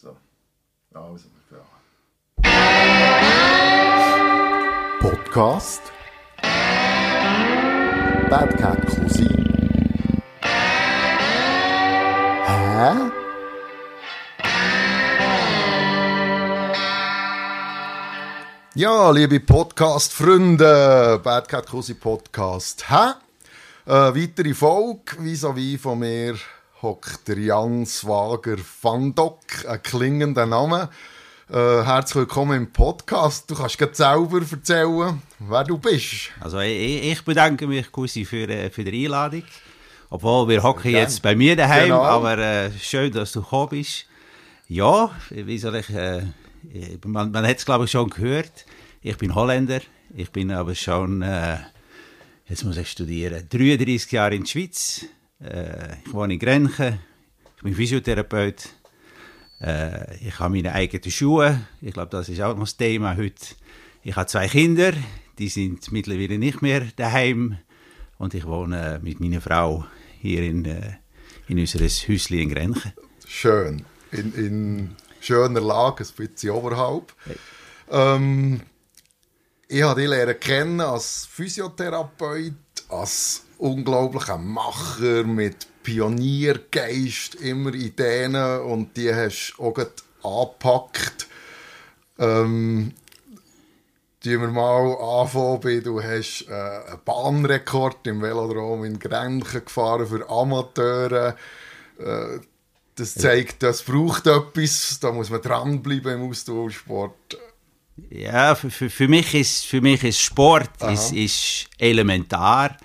[0.00, 0.16] So.
[0.94, 1.58] Also, ja.
[5.00, 5.82] Podcast
[8.30, 9.44] Bad Cat Cousin
[12.46, 13.10] Hä?
[18.74, 22.82] Ja, liebe Podcast-Freunde, Bad Cat Cousin Podcast.
[22.90, 23.14] Hä?
[23.86, 26.38] Äh, weitere Folge, vis-à-vis von mir
[26.82, 30.88] hockt der Jan Swager van Dock, ein klingender Name.
[31.50, 33.50] Äh, herzlich willkommen im Podcast.
[33.50, 36.30] Du kannst gerade selber erzählen, wer du bist.
[36.40, 39.42] Also ich, ich bedanke mich, Kussi, für, äh, für die Einladung.
[40.08, 42.02] Obwohl, wir hocken jetzt bei mir daheim, Genau.
[42.02, 44.06] aber äh, schön, dass du gekommen bist.
[44.68, 45.90] Ja, wie soll ich...
[45.90, 46.22] Äh,
[47.04, 48.64] man man hat es, glaube ich, schon gehört.
[49.02, 49.80] Ich bin Holländer.
[50.14, 51.22] Ich bin aber schon...
[52.46, 53.46] Jetzt muss ich studieren.
[53.48, 55.06] 33 Jahre in der Schweiz.
[55.42, 56.98] Äh, ich wohne in Grenchen.
[57.56, 58.68] Ich bin Physiotherapeut.
[59.60, 61.60] Äh, ich habe meine eigenen Schuhe.
[61.80, 63.54] Ich glaube, das ist auch noch das Thema heute.
[64.02, 64.92] Ich habe zwei Kinder.
[65.38, 67.58] Die sind mittlerweile nicht mehr daheim.
[68.18, 69.86] Und ich wohne mit meiner Frau
[70.20, 70.96] hier in, äh,
[71.48, 72.92] in unserem Häuschen in Grenchen.
[73.26, 73.84] Schön.
[74.12, 77.14] In, in schöner Lage, ein bisschen oberhalb.
[77.90, 78.60] Ähm,
[79.68, 82.54] ich habe dich lernen kennen als Physiotherapeut,
[82.88, 89.78] als unglaublicher Macher mit Pioniergeist, immer Ideen und die hast du auch
[90.22, 91.26] angepackt.
[92.18, 92.92] Ähm,
[94.22, 100.28] Tun wir mal anfangen du hast äh, einen Bahnrekord im Velodrom in Grenchen gefahren für
[100.28, 101.36] Amateure.
[101.98, 102.40] Äh,
[102.96, 107.38] das zeigt, das braucht etwas, da muss man dranbleiben im Ausdauersport.
[108.10, 112.76] Ja, für, für, für, mich ist, für mich ist Sport ist, ist elementar.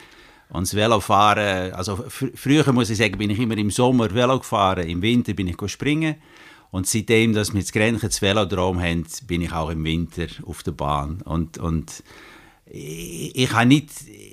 [0.56, 4.40] Und das Velofahren, also fr früher muss ich sagen, bin ich immer im Sommer Velo
[4.40, 6.16] gefahren, im Winter bin ich springen.
[6.72, 10.64] Und seitdem, dass wir das Grenchen das Velodrom haben, bin ich auch im Winter auf
[10.64, 11.22] der Bahn.
[11.24, 12.04] Und, und
[12.66, 13.90] ich, ich habe nicht,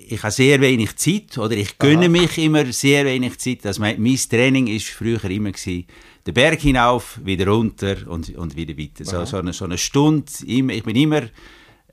[0.09, 3.67] ich habe sehr wenig Zeit, oder ich gönne mich immer sehr wenig Zeit.
[3.67, 5.87] Also mein, mein Training ist früher immer gewesen,
[6.27, 9.05] den Berg hinauf, wieder runter und, und wieder weiter.
[9.05, 11.23] So, so, eine, so eine Stunde, immer, ich bin immer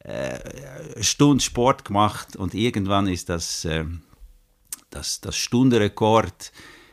[0.04, 0.40] äh,
[0.96, 3.86] eine Stunde Sport gemacht und irgendwann ist das, äh,
[4.90, 6.52] das, das Stundenrekord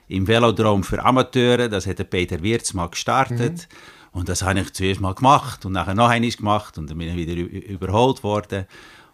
[0.09, 3.69] im Velodrom für Amateure, das hat der Peter Wirz mal gestartet.
[4.13, 7.09] Und das habe ich zuerst mal gemacht und nachher noch einmal gemacht und dann bin
[7.09, 8.67] ich wieder überholt worden.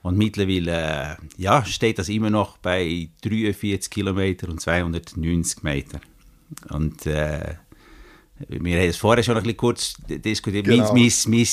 [0.02, 6.00] Und mittlerweile äh, ja, steht das immer noch bei 43 Kilometer und 290 Meter.
[6.70, 7.54] Und äh,
[8.48, 10.66] wir haben es vorher schon ein bisschen kurz diskutiert.
[10.66, 10.92] Genau.
[10.92, 11.46] Mein, mein, mein,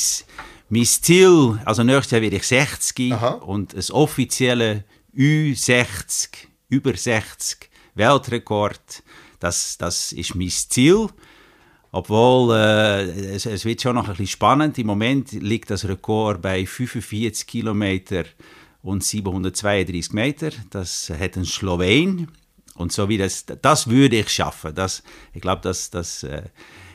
[0.70, 3.30] mein Ziel, also nächstes Jahr werde ich 60 Aha.
[3.34, 4.84] und das offizielle
[5.16, 6.30] Ü60,
[6.70, 9.04] über 60 Weltrekord,
[9.40, 11.08] das, das ist mein Ziel.
[11.92, 14.78] Obwohl, äh, es, es wird schon noch ein bisschen spannend.
[14.78, 18.26] Im Moment liegt das Rekord bei 45 Kilometer
[18.84, 20.52] und 732 Meter.
[20.70, 22.28] Das hat ein Slowen.
[22.76, 24.74] Und so wie das, das würde ich schaffen.
[24.76, 25.04] Das,
[25.34, 26.44] ich glaube, dass das, äh,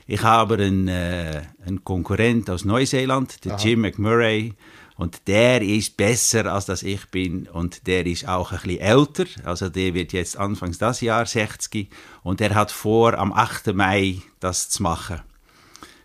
[0.06, 4.54] ich habe einen, äh, einen Konkurrent aus Neuseeland, der Jim McMurray.
[4.96, 7.48] Und der ist besser, als dass ich bin.
[7.48, 9.24] Und der ist auch ein bisschen älter.
[9.44, 11.88] Also der wird jetzt anfangs das Jahr 60.
[12.22, 13.74] Und der hat vor, am 8.
[13.74, 15.20] Mai das zu machen.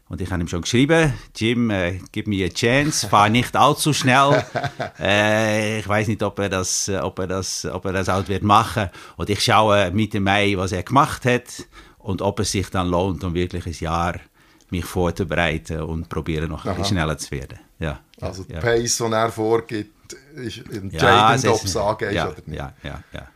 [0.07, 3.94] Und ich habe ihm schon geschrieben, Jim, äh, gib mir eine Chance, fahr nicht allzu
[3.94, 4.44] schnell.
[5.00, 8.27] äh, ich weiß nicht, ob er das, äh, ob er das, ob er das auch
[8.27, 8.89] wird machen.
[9.17, 11.67] Und ich schaue Mitte Mai, was er gemacht hat
[12.00, 14.16] und ob es sich dann lohnt, um wirklich ein Jahr
[14.71, 17.59] mich vorzubereiten und probieren noch ein bisschen schneller zu werden.
[17.79, 18.59] Ja, Also die ja.
[18.59, 22.57] Pace, die er vorgibt, ist entscheidend, Ja, ob es angehst ja, oder nicht.
[22.57, 23.28] Ja, ja, ja.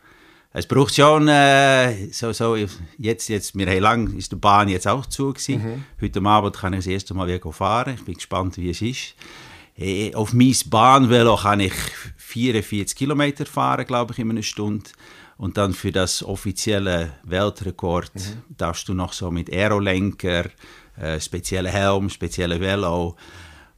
[0.55, 2.55] Es braucht schon, äh, so, so,
[2.97, 5.63] jetzt, jetzt, wir haben lang, ist die Bahn jetzt auch zu gewesen.
[5.63, 5.85] Mhm.
[5.99, 7.95] Heute Abend kann ich das erste Mal wieder fahren.
[7.95, 9.15] Ich bin gespannt, wie es ist.
[9.75, 11.73] Äh, auf mein Bahnvelo kann ich
[12.17, 14.89] 44 Kilometer fahren, glaube ich, in einer Stunde.
[15.37, 18.55] Und dann für das offizielle Weltrekord Mhm.
[18.55, 20.45] darfst du noch so mit Aerolenker,
[20.97, 23.15] äh, spezielle Helm, spezielle Velo.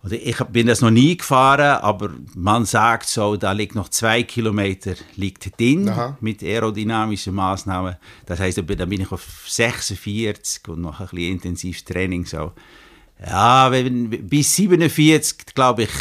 [0.06, 4.22] Oder ich bin das noch nie gefahren, aber man sagt so, da liegt noch zwei
[4.22, 6.16] Kilometer liegt drin Aha.
[6.22, 7.96] mit aerodynamischen Maßnahmen.
[8.28, 12.52] Das heißt, da bin ich auf 46 und noch ein bisschen intensives Training so.
[13.25, 15.92] Ja, wenn, bis 47, glaube ich,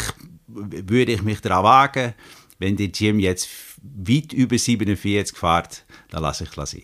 [0.47, 2.13] würde ich mich daran wagen.
[2.59, 3.49] Wenn der Gym jetzt
[3.81, 6.83] weit über 47 fährt, dann lasse ich es sein.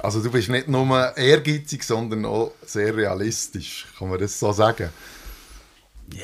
[0.00, 4.90] Also du bist nicht nur ehrgeizig, sondern auch sehr realistisch, kann man das so sagen?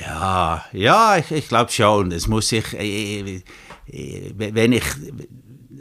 [0.00, 2.12] Ja, ja, ich, ich glaube schon.
[2.12, 3.42] Es muss sich, äh,
[3.86, 4.84] äh, wenn ich,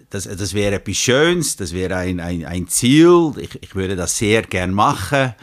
[0.10, 3.34] das, das wäre etwas Schönes, das wäre ein, ein, ein Ziel.
[3.38, 5.34] Ich, ich würde das sehr gern machen.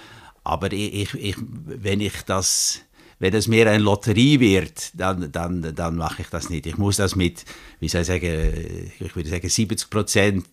[0.45, 2.83] Aber ich, ich, wenn ich das
[3.19, 6.67] wenn es mehr eine Lotterie wird, dann, dann, dann mache ich das nicht.
[6.67, 7.45] Ich muss das mit,
[7.81, 10.47] wie soll ich sagen, ich würde sagen 70 Prozent,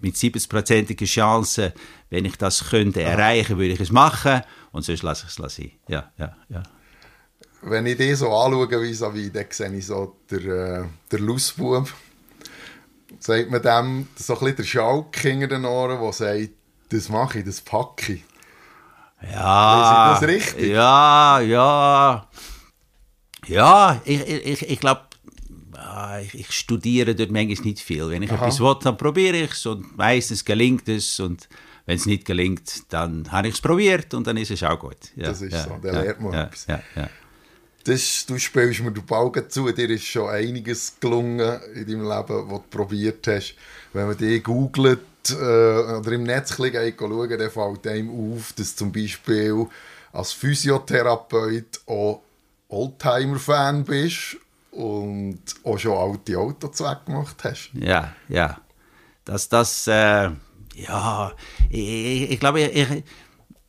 [0.00, 1.72] mit 70-prozentiger Chance,
[2.10, 5.72] wenn ich das könnte erreichen, würde ich es machen und sonst lasse ich es lassen.
[5.88, 6.62] Ja, ja, ja.
[7.66, 11.20] Wenn ich die so anschaue, wie so wie, dann sehe ich so der, äh, der
[11.20, 11.92] Lausbub,
[13.18, 16.50] sagt man dem, so ein bisschen der Schalk hinter den Ohren, der sagt,
[16.90, 18.24] das mache ich, das packe ich.
[19.32, 20.12] Ja.
[20.12, 20.72] Ist das richtig?
[20.72, 22.28] Ja, ja.
[23.46, 25.02] Ja, ich, ich, ich glaube,
[26.22, 28.10] ich, ich, studiere dort manchmal nicht viel.
[28.10, 28.46] Wenn ich Aha.
[28.46, 31.48] etwas will, dann probiere ich es und meistens gelingt es und
[31.86, 34.96] wenn es nicht gelingt, dann habe ich es probiert und dann ist es auch gut.
[35.16, 36.66] Ja, das ist ja, so, dann ja, lernt man ja, etwas.
[36.66, 37.08] Ja.
[37.84, 42.50] Das, du spielst mir den Ball zu, dir ist schon einiges gelungen in deinem Leben,
[42.50, 43.54] was du probiert hast.
[43.92, 45.00] Wenn man dich googelt,
[45.30, 49.66] äh, oder im Netz schauen, dann fällt einem auf, dass zum Beispiel
[50.12, 52.22] als Physiotherapeut auch
[52.68, 54.36] Oldtimer-Fan bist
[54.70, 57.70] und auch schon alte Autos weggemacht hast.
[57.74, 58.58] Ja, ja.
[59.24, 60.30] Dass das, äh,
[60.74, 61.32] ja,
[61.70, 63.04] ich, ich glaube, ich, ich,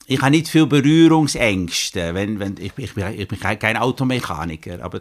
[0.07, 2.13] ich habe nicht viel Berührungsängste.
[2.13, 4.99] Wenn, wenn, ich, ich, ich bin kein Automechaniker, aber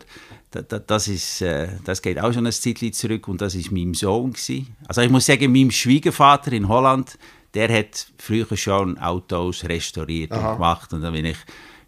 [0.51, 4.33] das, ist, äh, das geht auch schon ein Zeitchen zurück und das ist mein Sohn.
[4.33, 4.75] Gewesen.
[4.87, 7.19] Also ich muss sagen, mein Schwiegervater in Holland,
[7.55, 10.51] der hat früher schon Autos restauriert Aha.
[10.51, 11.39] und gemacht und dann bin ich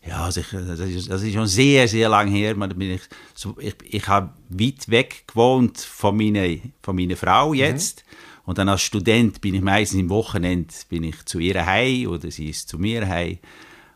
[0.06, 2.54] ja, also ich, das, ist, das ist schon sehr, sehr lange her.
[2.54, 3.02] bin ich,
[3.34, 6.46] so, ich, ich habe weit weg gewohnt von meiner,
[6.80, 7.54] von meiner Frau mhm.
[7.54, 8.04] jetzt.
[8.05, 8.05] Mhm.
[8.46, 12.30] Und dann als Student bin ich meistens im Wochenende bin ich zu ihr heim oder
[12.30, 13.38] sie ist zu mir heim.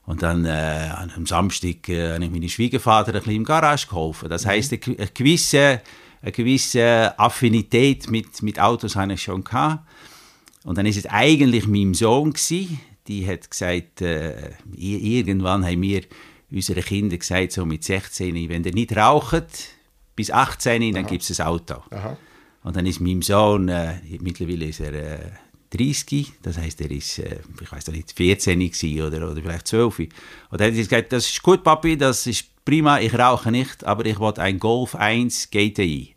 [0.07, 4.29] Und dann äh, am Samstag äh, habe ich meinem Schwiegervater ein bisschen im Garage geholfen.
[4.29, 4.49] Das mhm.
[4.49, 5.81] heisst, eine, eine, gewisse,
[6.21, 9.87] eine gewisse Affinität mit, mit Autos habe ich schon gehabt.
[10.65, 16.03] Und dann ist es eigentlich mein Sohn gewesen, die hat gesagt, äh, irgendwann haben wir
[16.51, 19.45] unsere Kinder gesagt, so mit 16, wenn ihr nicht raucht,
[20.17, 21.83] bis 18, dann gibt es ein Auto.
[21.91, 22.17] Aha.
[22.63, 25.31] Und dann ist mein Sohn, äh, mittlerweile ist er äh,
[25.71, 29.99] 30, das heißt, er ist, äh, ich weiß nicht, 14 oder, oder vielleicht 12.
[29.99, 30.11] Und
[30.51, 34.05] dann hat er gesagt, das ist gut, Papi, das ist prima, ich rauche nicht, aber
[34.05, 36.15] ich wollte ein Golf 1 GTI.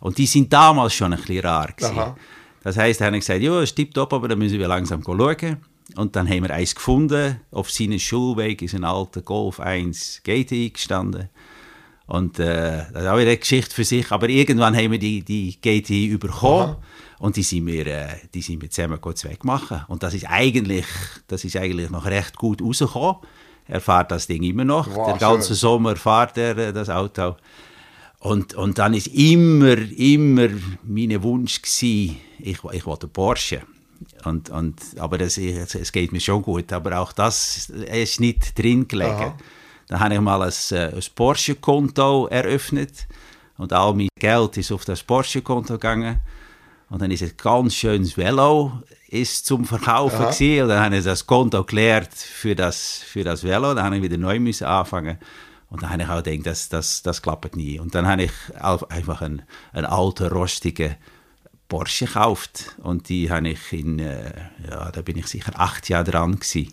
[0.00, 2.14] Und die sind damals schon ein bisschen rar gewesen.
[2.62, 5.58] Das heißt, er hat gesagt, ja, es ist tipptopp, aber da müssen wir langsam schauen.
[5.96, 7.40] Und dann haben wir eins gefunden.
[7.50, 11.30] Auf seinem Schulweg ist ein alter Golf 1 GTI gestanden.
[12.08, 14.10] Und äh, das ist auch eine Geschichte für sich.
[14.10, 16.70] Aber irgendwann haben wir die, die GTI bekommen.
[16.70, 16.82] Aha.
[17.18, 19.82] Und die sind wir, äh, die sind wir zusammen kurz wegmachen.
[19.88, 20.86] Und das ist eigentlich,
[21.26, 23.16] das ist eigentlich noch recht gut rausgekommen.
[23.66, 24.88] Er fährt das Ding immer noch.
[24.94, 25.56] Wow, Der ganze schön.
[25.56, 27.36] Sommer fährt er äh, das Auto.
[28.20, 30.48] Und, und dann ist immer, immer
[30.84, 33.62] mein Wunsch gewesen, ich, ich wollte Porsche.
[34.24, 36.72] Und, und, aber das, es geht mir schon gut.
[36.72, 39.12] Aber auch das ist nicht drin gelegen.
[39.12, 39.36] Aha.
[39.88, 43.06] Da habe ich mal ein, äh, ein Porsche-Konto eröffnet.
[43.56, 46.20] Und all mein Geld ist auf das Porsche-Konto gegangen.
[46.90, 50.62] Und dann ist ein ganz schönes Velo ist zum Verkaufen gewesen.
[50.62, 53.74] Und dann habe ich das Konto geklärt für das, für das Velo.
[53.74, 55.18] Dann habe ich wieder neu müssen anfangen.
[55.70, 57.80] Und dann habe ich auch gedacht, das, das, das klappt nie.
[57.80, 59.42] Und dann habe ich einfach einen,
[59.72, 60.96] einen alten, rostigen
[61.68, 62.76] Porsche gekauft.
[62.78, 64.32] Und die habe ich in, äh,
[64.70, 66.72] ja, da bin ich sicher acht Jahre dran gewesen.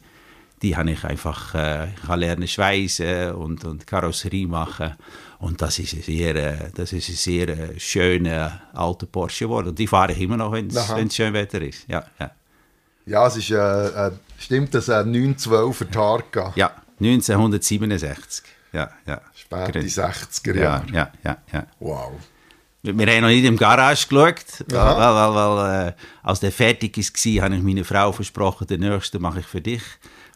[0.65, 4.95] Die habe ich einfach, äh, habe lernen schweißen und, und Karosserie machen.
[5.37, 9.67] Und das ist ein sehr, äh, das ist ein sehr äh, schöner alter Porsche geworden.
[9.67, 11.87] Und die fahre ich immer noch, wenn es schön Wetter ist.
[11.87, 12.31] Ja, ja.
[13.05, 16.51] ja es ist, äh, äh stimmt das, äh, 912er Targa?
[16.55, 18.43] Ja, 1967.
[18.73, 19.21] Ja, ja.
[19.35, 20.87] Späte 60er Jahre.
[20.87, 21.67] Ja, ja, ja, ja.
[21.79, 22.13] Wow.
[22.81, 25.93] Wir haben noch nicht im Garage geschaut, weil, weil, weil, weil äh,
[26.23, 29.83] als der fertig war, habe ich meiner Frau versprochen, den nächsten mache ich für dich.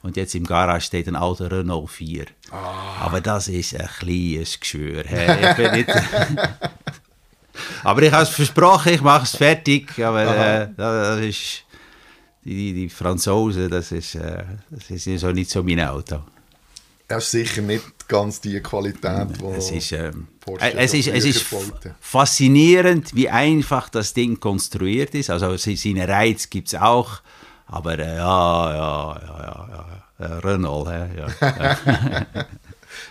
[0.02, 2.26] Und jetzt im Garage steht ein alter Renault 4.
[2.52, 3.02] Ah.
[3.02, 5.04] Aber das ist ein kleines Geschwür.
[5.06, 5.28] Hey,
[7.84, 10.00] aber ich habe es versprochen, ich mache es fertig.
[10.00, 11.64] Aber äh, das ist
[12.46, 16.22] die, die Franzosen, das ist, äh, das ist so nicht so mein Auto.
[17.08, 20.28] Das ist sicher nicht ganz die Qualität, die es ist, ähm,
[20.62, 21.46] es ist, es ist
[22.00, 25.30] faszinierend, wie einfach das Ding konstruiert ist.
[25.32, 27.22] Also seine Reiz gibt es auch.
[27.72, 30.40] Aber äh, ja, ja, ja, ja, ja.
[30.40, 31.28] Renault, ja.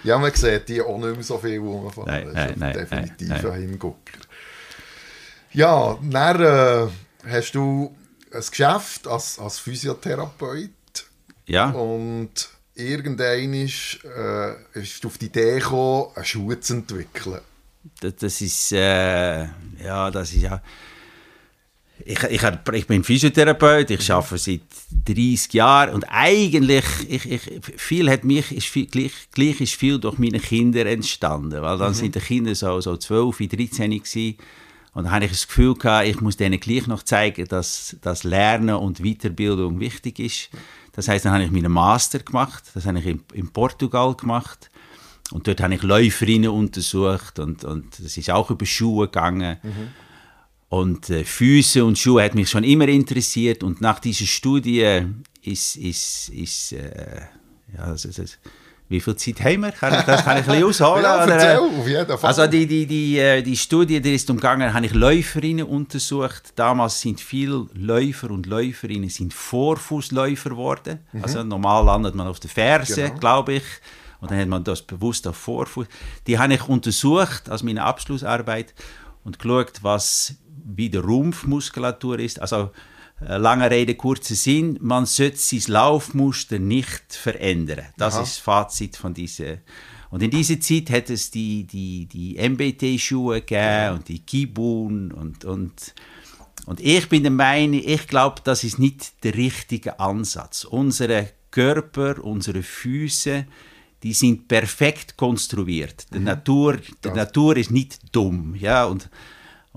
[0.04, 2.06] ja, man sieht die auch nicht mehr so viel rumfahren.
[2.06, 4.18] Nein, nein, nein, definitiv nein, ein Hingucker.
[5.52, 6.88] Ja, dann äh,
[7.30, 7.94] hast du
[8.32, 10.70] ein Geschäft als, als Physiotherapeut.
[11.46, 11.70] Ja.
[11.70, 17.40] Und irgendwann ist, äh, ist auf die Idee gekommen, eine Schuhe zu entwickeln.
[18.00, 19.44] Das, das ist, äh,
[19.82, 20.60] ja, das ist ja
[22.04, 24.60] ich, ich, ich bin Physiotherapeut, ich arbeite seit
[25.06, 27.42] 30 Jahren und eigentlich, ich, ich,
[27.76, 31.90] viel hat mich, ist viel, gleich, gleich ist viel durch meine Kinder entstanden, weil dann
[31.90, 31.94] mhm.
[31.94, 34.36] sind die Kinder so, so 12, 13 gewesen
[34.94, 38.24] und dann habe ich das Gefühl gehabt, ich muss denen gleich noch zeigen, dass, dass
[38.24, 40.50] Lernen und Weiterbildung wichtig ist.
[40.92, 44.70] Das heißt, dann habe ich meinen Master gemacht, das habe ich in, in Portugal gemacht
[45.30, 49.58] und dort habe ich Läuferinnen untersucht und, und das ist auch über Schuhe gegangen.
[49.62, 49.88] Mhm.
[50.68, 53.62] Und äh, Füße und Schuhe hat mich schon immer interessiert.
[53.62, 55.02] Und nach dieser Studie
[55.42, 57.22] ist, ist, ist äh,
[57.76, 58.24] ja, also, also,
[58.90, 59.72] wie viel Zeit haben wir?
[59.72, 61.02] Kann ich, das kann ich ein bisschen ausholen?
[61.02, 62.28] ja, erzähl, auf jeden Fall.
[62.28, 66.52] Also die, die, die, äh, die Studie, die ist umgegangen, habe ich Läuferinnen untersucht.
[66.56, 71.00] Damals sind viele Läufer und Läuferinnen sind Vorfußläufer geworden.
[71.12, 71.22] Mhm.
[71.22, 73.18] Also normal landet man auf der Ferse, genau.
[73.18, 73.64] glaube ich.
[74.20, 75.86] Und dann hat man das bewusst auf Vorfuß.
[76.26, 78.74] Die habe ich untersucht als meine Abschlussarbeit
[79.22, 80.34] und geschaut, was
[80.64, 82.40] wie die Rumpfmuskulatur ist.
[82.40, 82.70] Also
[83.20, 87.86] äh, lange Rede, kurzer Sinn, man sollte sein Laufmuster nicht verändern.
[87.96, 88.22] Das Aha.
[88.22, 89.58] ist das Fazit von dieser.
[90.10, 95.44] Und in dieser Zeit hat es die, die, die MBT-Schuhe gegeben und die Kibun und,
[95.44, 95.94] und,
[96.64, 100.64] und ich bin der Meinung, ich glaube, das ist nicht der richtige Ansatz.
[100.64, 103.46] Unsere Körper, unsere Füße,
[104.02, 106.06] die sind perfekt konstruiert.
[106.14, 106.24] Die, mhm.
[106.24, 108.54] Natur, die Natur ist nicht dumm.
[108.54, 108.84] Ja?
[108.84, 109.10] Und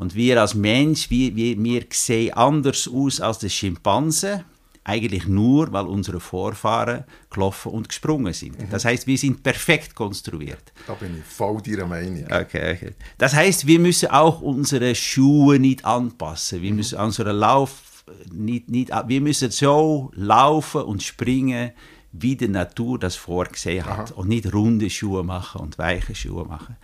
[0.02, 4.44] und wir als Mensch, wir, wir, wir sehen anders aus als die Schimpansen.
[4.84, 8.60] Eigentlich nur, weil unsere Vorfahren gelaufen und gesprungen sind.
[8.60, 8.72] Mhm.
[8.72, 10.74] Das heißt, wir sind perfekt konstruiert.
[10.88, 12.24] Da bin ich voll deiner Meinung.
[12.24, 12.92] Okay, okay.
[13.20, 16.64] Das heißt, wir müssen auch unsere Schuhe nicht anpassen.
[16.64, 16.78] Wir mhm.
[16.78, 18.04] müssen unsere Lauf
[18.34, 21.74] nicht, nicht, wir müssen so laufen und springen,
[22.12, 24.14] wie die Natur das vorgesehen hat.
[24.14, 24.20] Aha.
[24.20, 26.76] Und nicht runde Schuhe machen und weiche Schuhe machen.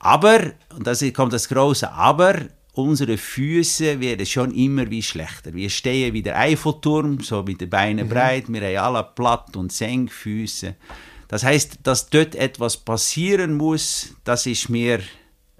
[0.00, 2.34] Aber, und da kommt das große Aber,
[2.72, 5.52] unsere Füße werden schon immer wie schlechter.
[5.54, 8.10] Wir stehen wie der Eiffelturm, so mit den Beinen mhm.
[8.10, 10.74] breit, wir haben alle platt und Senkfüße.
[11.28, 15.00] Das heißt, dass dort etwas passieren muss, das ist mir,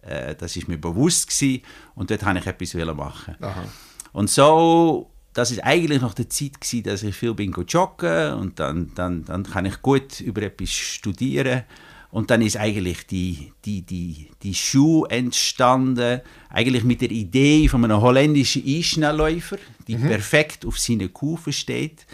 [0.02, 1.62] äh, das ist mir bewusst gewesen
[1.94, 3.36] und dort habe ich etwas machen.
[3.40, 3.64] Aha.
[4.12, 8.58] Und so, das ist eigentlich noch die Zeit gewesen, dass ich viel bin joggen und
[8.58, 11.62] dann, dann, dann kann ich gut über etwas studieren.
[12.10, 17.84] Und dann ist eigentlich die, die, die, die Schuh entstanden, eigentlich mit der Idee von
[17.84, 20.08] einem holländischen Einschnellläufer, die mhm.
[20.08, 22.06] perfekt auf seinen Kufen steht.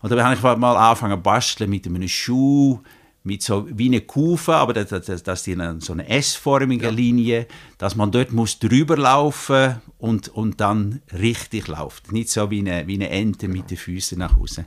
[0.00, 2.80] Und dann habe ich mal angefangen zu basteln mit einem Schuh,
[3.24, 6.90] mit so wie eine Kufe, aber das, das, das ist so eine S-förmige ja.
[6.90, 12.12] Linie, dass man dort muss drüber laufen und, und dann richtig läuft.
[12.12, 14.66] Nicht so wie eine, wie eine Ente mit den Füßen nach Hause.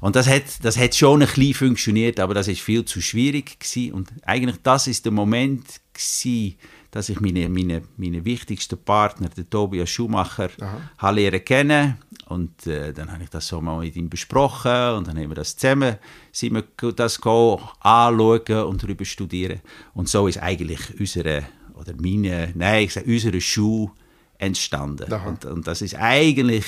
[0.00, 3.58] Und das hat, das hat schon ein bisschen funktioniert, aber das ist viel zu schwierig
[3.58, 3.92] gewesen.
[3.94, 6.56] Und eigentlich das ist der Moment gewesen,
[6.90, 10.50] dass ich meine, meine, meine wichtigsten Partner, den Tobias Schumacher,
[10.98, 11.96] habe lernen kennen.
[12.26, 15.34] Und äh, dann habe ich das so mal mit ihm besprochen und dann haben wir
[15.34, 15.96] das zusammen,
[16.32, 19.60] sind wir das anschauen und darüber studieren.
[19.92, 21.44] Und so ist eigentlich unsere,
[21.74, 23.90] oder meine, nein, ich sage, unsere Schuh
[24.38, 25.10] entstanden.
[25.26, 26.64] Und, und das ist eigentlich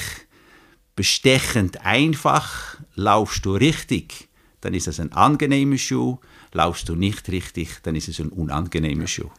[0.96, 2.75] bestechend einfach.
[2.96, 4.28] Laufst du richtig,
[4.62, 6.18] dann ist es ein angenehmer Schuh.
[6.52, 9.30] Laufst du nicht richtig, dann ist es ein unangenehmer Schuh.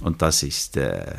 [0.00, 1.14] Und das ist, äh,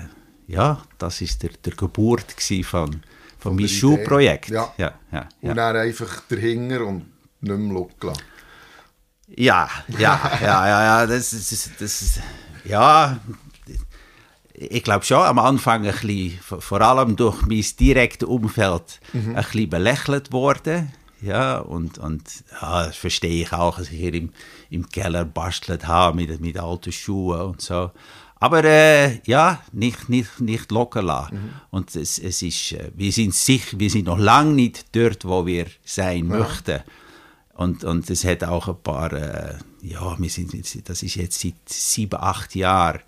[0.48, 3.02] ja, das ist der, der Geburt von,
[3.40, 4.50] von, meinem Schuhprojekt.
[4.50, 4.74] Ja.
[4.78, 5.50] Ja, ja, ja.
[5.50, 7.06] Und dann einfach dahinter und
[7.42, 8.18] nicht mehr schauen
[9.28, 12.20] Ja, ja, ja, ja, ja, das, das, das,
[12.66, 13.20] ja,
[14.54, 19.36] ich glaube schon am Anfang ein bisschen, vor allem durch mein direktes Umfeld, mhm.
[19.36, 20.94] ein bisschen belächelt worden.
[21.24, 24.32] Ja, und, und ja, das verstehe ich auch, dass ich hier im,
[24.70, 27.92] im Keller bastelt habe mit, mit alten Schuhen und so.
[28.36, 31.36] Aber äh, ja, nicht, nicht, nicht locker lassen.
[31.36, 31.50] Mhm.
[31.72, 35.46] Und es, es ist, äh, wir sind sicher, wir sind noch lange nicht dort, wo
[35.46, 36.40] wir sein ja.
[36.40, 36.82] möchten.
[37.54, 40.54] Und, und es hat auch ein paar, äh, ja, wir sind,
[40.90, 43.00] das ist jetzt seit sieben, acht Jahren,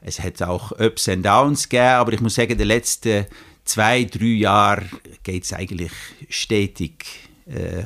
[0.00, 3.26] es hat auch Ups und Downs gegeben, aber ich muss sagen, die letzten
[3.64, 4.86] zwei, drei Jahre
[5.22, 5.92] geht es eigentlich
[6.30, 7.84] stetig äh,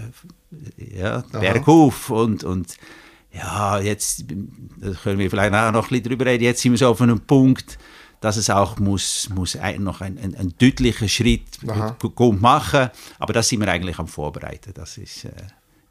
[0.77, 2.77] ja, bergauf und, und
[3.33, 4.25] ja, jetzt
[5.03, 7.21] können wir vielleicht auch noch ein bisschen drüber reden, jetzt sind wir so auf einem
[7.21, 7.79] Punkt,
[8.21, 13.49] dass es auch muss, muss ein, noch ein, ein, ein deutlicher Schritt machen, aber das
[13.49, 15.25] sind wir eigentlich am Vorbereiten, das ist...
[15.25, 15.31] Äh,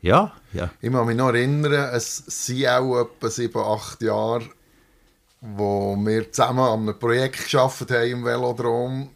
[0.04, 0.72] ja, ja.
[0.82, 4.50] Ich kann mich noch erinnern, es sind auch etwa sieben, acht Jahre
[5.42, 9.10] wo wir zusammen an einem Projekt geschafft haben im Velodrom.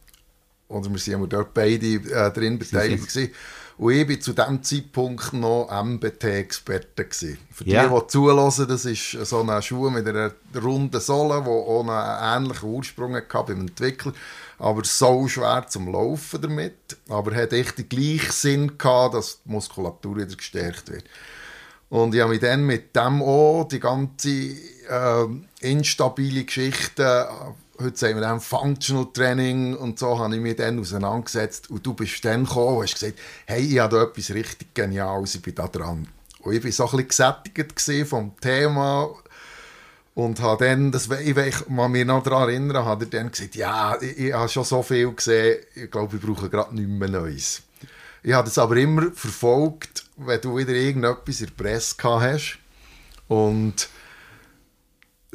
[0.68, 3.08] Oder wir waren dort beide äh, drin beteiligt.
[3.08, 3.32] Gewesen.
[3.78, 7.38] Und ich war zu diesem Zeitpunkt noch MBT-Experte.
[7.52, 7.88] Für die, ja.
[7.88, 12.70] die zulassen, das ist so eine Schuhe mit einer runden Sohle, die auch einen ähnlichen
[12.70, 14.14] Ursprung hatte beim Entwickler.
[14.60, 16.98] Aber so schwer zum Laufen damit.
[17.10, 21.04] Aber hat echt den gleichen Sinn gehabt, dass die Muskulatur wieder gestärkt wird.
[21.90, 25.28] Und ich habe mich dann mit dem auch die ganze äh,
[25.60, 27.28] instabile Geschichte
[27.80, 31.94] heute sagen wir dann Functional Training und so, habe ich mich dann auseinandergesetzt und du
[31.94, 35.56] bist dann gekommen und hast gesagt, hey, ich habe da etwas richtig Geniales, ich bin
[35.56, 36.08] da dran.
[36.40, 39.10] Und ich war so ein bisschen gesättigt vom Thema
[40.14, 44.18] und habe dann, das, ich, kann mich noch daran erinnern, er dann gesagt, ja, ich,
[44.18, 47.62] ich habe schon so viel gesehen, ich glaube, ich brauche gerade nichts mehr Neues.
[48.24, 52.60] Ich habe das aber immer verfolgt, wenn du wieder irgendetwas in der Presse gehabt hast
[53.28, 53.90] und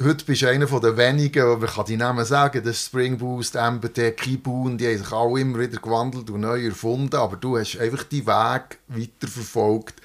[0.03, 4.15] heute bist du einer der wenigen, man kann die Namen sagen, das Spring Boost, MBT,
[4.17, 8.03] Kibun, die haben sich alle immer wieder gewandelt und neu erfunden, aber du hast einfach
[8.03, 9.95] die Weg weiterverfolgt.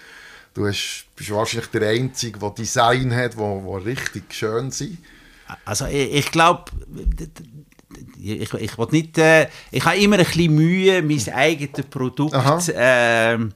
[0.55, 4.99] Du hast, bist wahrscheinlich der Einzige, der Design hat, wo, wo richtig schön sind.
[5.65, 6.71] Also ich, ich glaube,
[8.19, 12.35] ich, ich will nicht, äh, ich habe immer ein bisschen Mühe, mein eigenes Produkt
[12.75, 13.53] ähm,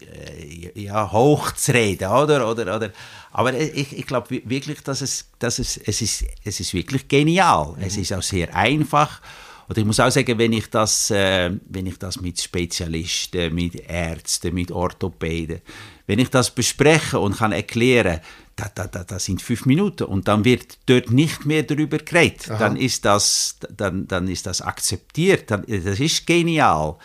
[0.00, 2.48] äh, ja, hochzureden, oder?
[2.48, 2.90] oder, oder
[3.36, 7.74] aber ich, ich glaube wirklich, dass es, dass es, es, ist, es ist wirklich genial.
[7.76, 7.82] Mhm.
[7.82, 9.20] Es ist auch sehr einfach.
[9.66, 13.74] Und ich muss auch sagen, wenn ich das, äh, wenn ich das mit Spezialisten, mit
[13.88, 15.62] Ärzten, mit Orthopäden,
[16.06, 18.20] wenn ich das bespreche und kann erklären,
[18.54, 22.48] da, da, da, da sind fünf Minuten und dann wird dort nicht mehr darüber geredet,
[22.50, 26.96] dann ist, das, dann, dann ist das akzeptiert, dann, das ist genial.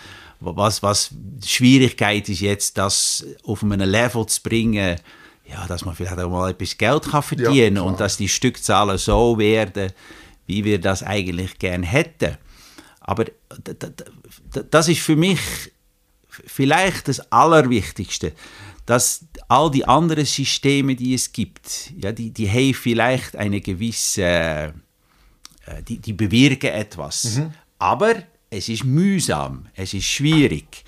[0.41, 1.09] Was, was
[1.43, 4.99] Schwierigkeit ist jetzt, das auf einem Level zu bringen,
[5.49, 8.97] ja, dass man vielleicht auch mal etwas Geld kann verdienen ja, und dass die Stückzahlen
[8.97, 9.91] so werden,
[10.45, 12.37] wie wir das eigentlich gern hätten.
[12.99, 13.25] Aber
[14.69, 15.39] das ist für mich
[16.27, 18.33] vielleicht das Allerwichtigste,
[18.85, 24.23] dass all die anderen Systeme, die es gibt, ja, die, die haben vielleicht eine gewisse,
[24.23, 24.73] äh,
[25.87, 27.37] die, die bewirken etwas.
[27.37, 27.53] Mhm.
[27.77, 28.15] Aber
[28.49, 30.83] es ist mühsam, es ist schwierig.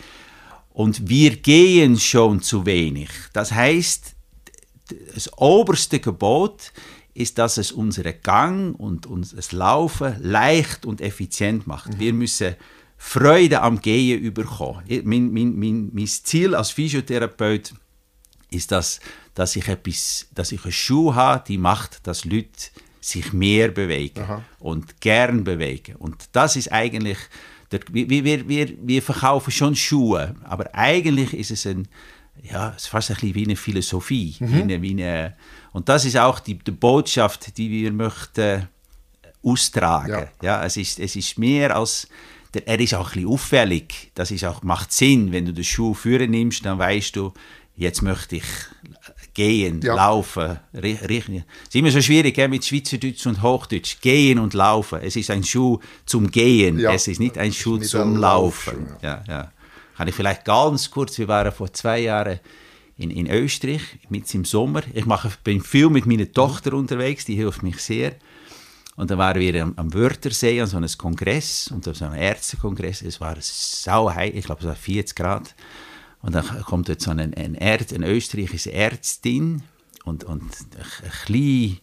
[0.74, 3.10] Und wir gehen schon zu wenig.
[3.34, 4.11] Das heißt,
[5.14, 6.72] das oberste Gebot
[7.14, 11.96] ist, dass es unseren Gang und unser Laufen leicht und effizient macht.
[11.96, 12.00] Mhm.
[12.00, 12.56] Wir müssen
[12.98, 14.84] Freude am Gehen überkommen.
[15.04, 17.74] Mein, mein, mein, mein Ziel als Physiotherapeut
[18.52, 19.00] ist, dass,
[19.34, 22.70] dass, ich etwas, dass ich eine Schuh habe, die macht, dass Leute
[23.02, 24.44] sich mehr bewegen Aha.
[24.60, 25.96] und gern bewegen.
[25.96, 27.18] Und das ist eigentlich,
[27.92, 31.88] wir, wir, wir, wir verkaufen schon Schuhe, aber eigentlich ist es ein,
[32.42, 34.36] ja, es ist fast ein bisschen wie eine Philosophie.
[34.40, 34.54] Mhm.
[34.54, 35.36] Wie eine, wie eine,
[35.74, 38.62] und das ist auch die, die Botschaft, die wir möchten äh,
[39.44, 40.28] austragen.
[40.42, 40.60] Ja.
[40.60, 40.66] ja.
[40.66, 42.08] es, ist, es ist mehr als,
[42.54, 44.12] der, er ist auch ein bisschen auffällig.
[44.16, 47.34] Das ist auch, macht Sinn, wenn du den Schuh führen nimmst, dann weißt du,
[47.76, 48.44] jetzt möchte ich
[49.34, 49.96] gehen, ja.
[49.96, 50.60] laufen.
[50.74, 54.02] Es ist immer so schwierig gell, mit Schweizerdeutsch und Hochdeutsch.
[54.02, 55.00] Gehen und laufen.
[55.02, 56.80] Es ist ein Schuh zum Gehen.
[56.80, 56.94] Ja.
[56.94, 58.88] Es ist nicht ein Schuh zum Laufen.
[58.88, 58.96] Laufen.
[59.02, 59.24] Ja.
[59.28, 59.52] Ja,
[60.02, 62.40] kann ich vielleicht ganz kurz, wir waren vor zwei Jahren
[62.98, 64.82] in, in Österreich, mit im Sommer.
[64.96, 68.14] Ich mache, bin viel mit meiner Tochter unterwegs, die hilft mich sehr.
[68.96, 73.04] Und dann waren wir am, am Wörthersee an so einem Kongress, und so einem Ärztekongress.
[73.04, 75.54] Es war sau heiß, ich glaube es war 40 Grad.
[76.24, 79.62] Und dann kommt jetzt so ein, ein Ärzt, eine österreichische Ärztin
[80.04, 81.80] und, und ein, ein bisschen,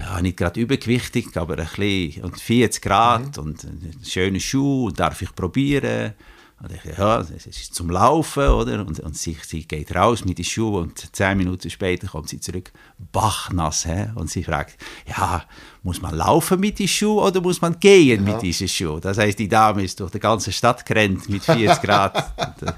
[0.00, 3.44] ja, nicht gerade übergewichtig, aber ein bisschen, und 40 Grad mhm.
[3.44, 3.66] und
[4.02, 6.14] schöne Schuhe, darf ich probieren?
[6.62, 8.80] Und ich, ja, es ist zum Laufen, oder?
[8.86, 12.40] Und, und sie, sie geht raus mit den Schuhen und zehn Minuten später kommt sie
[12.40, 12.72] zurück,
[13.12, 14.10] bachnass, hä?
[14.14, 15.44] Und sie fragt, ja,
[15.82, 18.32] muss man laufen mit den Schuhen oder muss man gehen ja.
[18.32, 19.00] mit diesen Schuhen?
[19.00, 22.32] Das heißt, die Dame ist durch die ganze Stadt gerannt mit 40 Grad.
[22.38, 22.72] und, äh,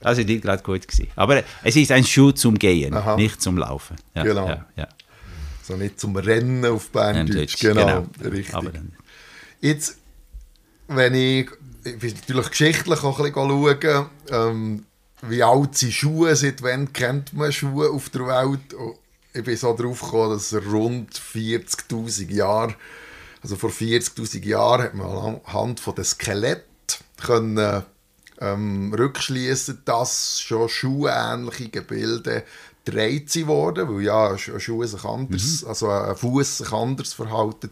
[0.00, 0.86] das war nicht gerade gut.
[0.86, 1.08] Gewesen.
[1.16, 3.16] Aber es ist ein Schuh zum Gehen, Aha.
[3.16, 3.96] nicht zum Laufen.
[4.14, 4.46] Ja, genau.
[4.46, 4.88] Ja, ja.
[5.62, 7.58] So nicht zum Rennen auf Berndeutsch.
[7.58, 8.54] Genau, genau, richtig.
[9.62, 9.96] Jetzt,
[10.88, 11.48] wenn ich
[11.84, 14.86] ich bin natürlich geschichtlich auch ein bisschen schauen, ähm,
[15.22, 18.74] wie alt sind Schuhe, seit wann kennt man Schuhe auf der Welt.
[18.74, 18.96] Und
[19.32, 22.74] ich bin so darauf gekommen, dass rund 40'000 Jahre,
[23.42, 26.64] also vor 40'000 Jahren hat man anhand von den Skelett
[27.22, 27.84] können
[28.40, 32.44] ähm, rückschließen, dass schon schuhähnliche Gebilde
[32.84, 35.68] gedreht wurden, weil ja ein Schuh sich anders, mhm.
[35.68, 37.70] also ein Fuß sich anders verhalten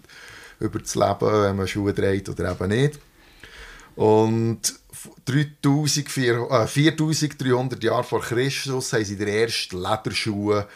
[0.61, 2.99] über das Leben, wenn man Schuhe dreht oder eben nicht.
[3.97, 4.75] Und
[5.25, 10.67] 3400, äh, 4300 Jahre vor Christus haben sie die ersten Lederschuhe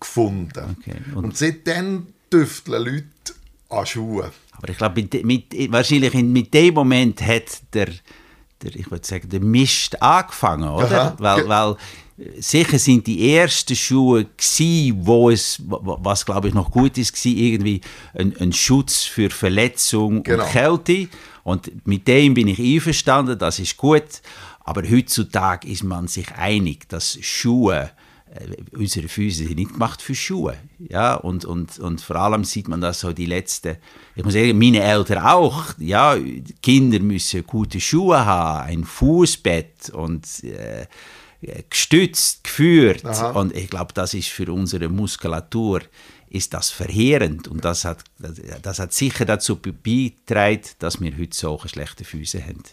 [0.00, 0.76] gefunden.
[0.80, 0.96] Okay.
[1.14, 3.34] Und, und seitdem tüfteln Leute
[3.68, 4.30] an Schuhen.
[4.52, 7.88] Aber ich glaube, mit, mit, wahrscheinlich mit dem Moment hat der,
[8.64, 11.14] der, ich würde sagen, der Mist angefangen, oder?
[11.18, 11.76] Weil, weil
[12.38, 17.36] sicher sind die ersten Schuhe gewesen, wo es, was glaube ich noch gut ist, gewesen,
[17.36, 17.80] irgendwie
[18.14, 20.44] ein, ein Schutz für Verletzung genau.
[20.44, 21.08] und Kälte.
[21.42, 24.22] Und mit dem bin ich einverstanden, das ist gut.
[24.60, 27.90] Aber heutzutage ist man sich einig, dass Schuhe
[28.72, 30.56] unsere Füße sind nicht gemacht für Schuhe.
[30.78, 33.76] Ja, und, und, und vor allem sieht man das so die letzten,
[34.16, 36.16] ich muss sagen, meine Eltern auch, ja,
[36.62, 40.86] Kinder müssen gute Schuhe haben, ein Fußbett und äh,
[41.70, 43.04] gestützt, geführt.
[43.04, 43.30] Aha.
[43.30, 45.82] Und ich glaube, das ist für unsere Muskulatur
[46.28, 48.02] ist das verheerend und das hat,
[48.62, 52.64] das hat sicher dazu beigetragen, dass wir heute solche schlechte Füße haben.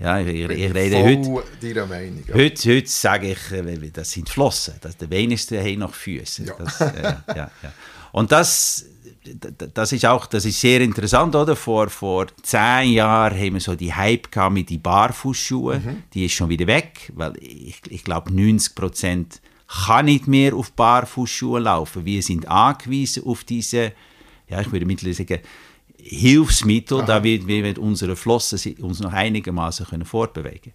[0.00, 2.34] Ja, ich, ich, ich rede heute, deiner Meinung, ja.
[2.34, 4.74] heute, heute sage ich, äh, das sind Flossen.
[4.80, 6.44] Das, der wenigste haben noch Füße.
[6.44, 6.54] Ja.
[6.56, 7.72] Das, äh, ja, ja.
[8.12, 8.86] Und das,
[9.74, 11.56] das ist auch das ist sehr interessant, oder?
[11.56, 15.84] Vor, vor zehn Jahren haben wir so die Hype mit den Barfußschuhen.
[15.84, 16.02] Mhm.
[16.14, 20.72] Die ist schon wieder weg, weil ich, ich glaube 90 Prozent kann nicht mehr auf
[20.72, 22.04] Barfußschuhe laufen.
[22.04, 23.92] Wir sind angewiesen auf diese,
[24.48, 25.40] ja, ich würde mittlerweile sagen,
[26.00, 27.06] Hilfsmittel, Aha.
[27.06, 30.72] damit wir mit unseren Flossen uns noch einigermaßen können fortbewegen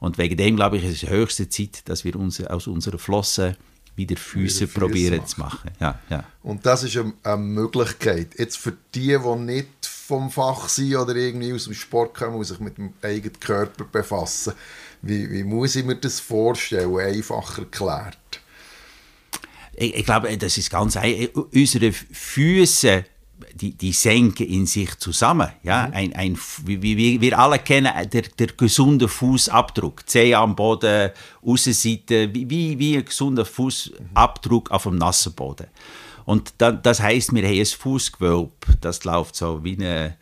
[0.00, 3.56] Und wegen dem, glaube ich, ist es höchste Zeit, dass wir uns aus unseren Flossen
[3.96, 5.26] wieder Füße probieren machen.
[5.28, 5.70] zu machen.
[5.80, 6.24] Ja, ja.
[6.42, 8.38] Und das ist eine, eine, Möglichkeit.
[8.38, 12.44] Jetzt für die, die nicht vom Fach sind oder irgendwie aus dem Sport kommen und
[12.44, 14.54] sich mit dem eigenen Körper befassen,
[15.02, 18.18] wie, wie muss ich mir das vorstellen, einfach erklärt?
[19.76, 21.44] Ich, ich glaube, das ist ganz einfach.
[21.52, 23.04] Unsere Füße
[23.54, 25.50] die, die senken in sich zusammen.
[25.62, 25.88] Ja?
[25.88, 25.94] Mhm.
[25.94, 30.08] Ein, ein, wie, wie, wir alle kennen der, der gesunde Fußabdruck.
[30.08, 31.10] Zeh am Boden,
[31.42, 35.66] Außenseite, wie, wie ein gesunder Fußabdruck auf dem nassen Boden.
[36.24, 40.16] Und da, das heißt, wir haben ein Fußgewölbe, das läuft so wie eine,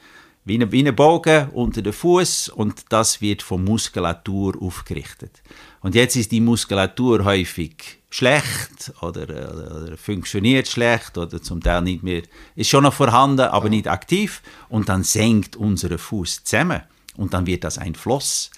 [0.45, 5.43] wie eine, wie eine Bogen unter den Fuß und das wird von Muskulatur aufgerichtet.
[5.83, 12.03] Und jetzt ist die Muskulatur häufig schlecht oder, oder, funktioniert schlecht oder zum Teil nicht
[12.03, 12.23] mehr,
[12.55, 16.83] ist schon noch vorhanden, aber nicht aktiv und dann senkt unser Fuß zusammen
[17.17, 18.51] und dann wird das ein Floss.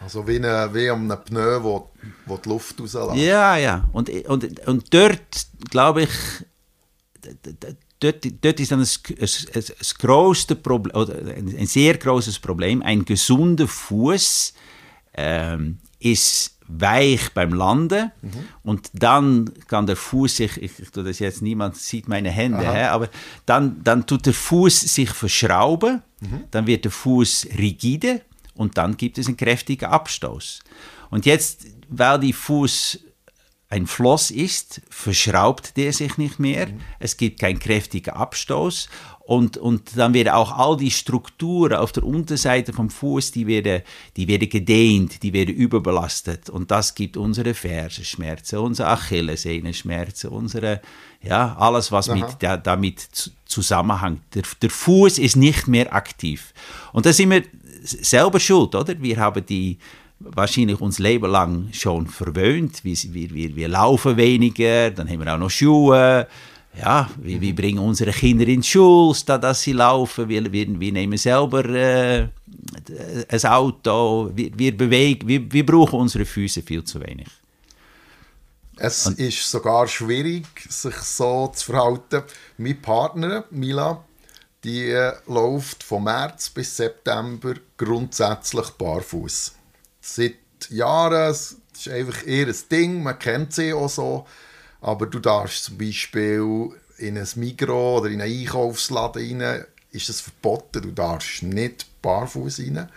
[0.00, 1.90] Also wie, eine, wie um einen Pneu, wo,
[2.26, 3.16] wo die Luft rauslässt.
[3.16, 3.88] Ja, ja.
[3.92, 6.10] Und, und, und dort, glaube ich,
[8.00, 12.82] dort, dort ist dann ein, ein, ein grosses Problem, oder ein, ein sehr großes Problem.
[12.82, 14.52] Ein gesunder Fuß
[15.14, 18.30] ähm, ist weich beim Landen mhm.
[18.62, 22.72] und dann kann der Fuß sich, ich, ich tue das jetzt, niemand sieht meine Hände,
[22.72, 23.08] hä, aber
[23.44, 26.44] dann, dann tut der Fuß sich verschrauben, mhm.
[26.50, 28.22] dann wird der Fuß rigide
[28.54, 30.60] und dann gibt es einen kräftigen Abstoß.
[31.10, 33.00] Und jetzt, weil die Fuß
[33.70, 36.80] ein Floss ist, verschraubt der sich nicht mehr, mhm.
[37.00, 38.88] es gibt keinen kräftigen Abstoß
[39.26, 43.80] und, und dann werden auch all die Strukturen auf der Unterseite vom Fuß, die werden,
[44.18, 46.50] die werden gedehnt, die werden überbelastet.
[46.50, 50.82] Und das gibt unsere Fersenschmerzen, unsere Achillessehnenschmerzen, unsere,
[51.22, 54.20] ja, alles, was mit, der, damit zusammenhängt.
[54.34, 56.52] Der, der Fuß ist nicht mehr aktiv.
[56.92, 57.44] Und da sind wir
[57.82, 59.00] selber schuld, oder?
[59.00, 59.78] Wir haben die,
[60.20, 62.84] wahrscheinlich uns Leben lang schon verwöhnt.
[62.84, 66.26] Wir, wir, wir laufen weniger, dann haben wir auch noch Schuhe
[66.76, 70.28] ja, wir, wir, bringen unsere Kinder in die Schule, statt dass sie laufen.
[70.28, 72.28] Wir, wir, wir nehmen selber äh,
[73.28, 74.30] ein Auto.
[74.34, 77.28] Wir, wir, bewegen, wir, wir brauchen unsere Füße viel zu wenig.
[78.76, 82.24] Es Und, ist sogar schwierig, sich so zu verhalten.
[82.58, 84.04] Meine Partnerin, Mila,
[84.64, 89.54] die äh, läuft von März bis September grundsätzlich barfuß.
[90.06, 90.34] Seit
[90.68, 94.26] Jahren, das ist einfach eher ein Ding, man kennt sie auch so
[94.84, 100.20] aber du darfst zum Beispiel in ein Migros oder in einen Einkaufsladen rein, ist das
[100.20, 100.82] verboten.
[100.82, 102.90] Du darfst nicht barfuß rein.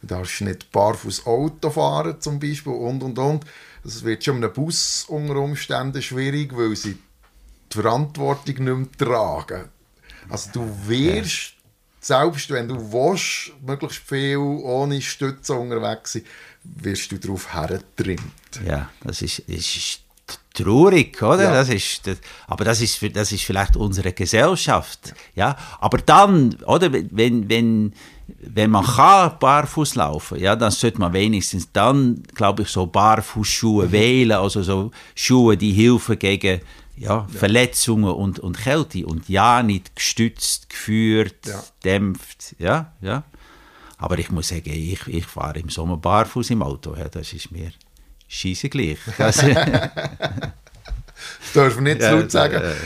[0.00, 3.44] Du darfst nicht barfuß Auto fahren zum Beispiel und und und.
[3.84, 6.96] Es wird schon einem Bus unter Umständen schwierig, weil sie
[7.72, 9.68] die Verantwortung nicht mehr tragen.
[10.28, 12.22] Also du wirst, ja.
[12.22, 16.22] selbst wenn du willst, möglichst viel ohne Stütze unterwegs sein,
[16.64, 18.22] wirst du darauf hergetrimmt.
[18.66, 20.00] Ja, das ist, ist
[20.54, 21.44] traurig, oder?
[21.44, 21.52] Ja.
[21.52, 25.56] Das ist, das, aber das ist, das ist vielleicht unsere Gesellschaft, ja.
[25.80, 27.92] Aber dann, oder, wenn, wenn,
[28.40, 33.86] wenn man kann barfuß laufen, ja, dann sollte man wenigstens dann, glaube ich, so Barfußschuhe
[33.86, 33.92] mhm.
[33.92, 36.60] wählen, also so Schuhe, die helfen gegen
[36.96, 37.26] ja, ja.
[37.28, 41.62] Verletzungen und, und Kälte und ja, nicht gestützt, geführt, ja.
[41.84, 43.24] dämpft, ja, ja.
[44.02, 47.52] Aber ich muss sagen, ich, ich fahre im Sommer barfuß im Auto, ja, das ist
[47.52, 47.70] mir
[48.26, 48.98] scheiße gleich.
[49.16, 49.36] das
[51.54, 52.54] darf man nicht ja, laut sagen.
[52.54, 52.76] Ja, ja.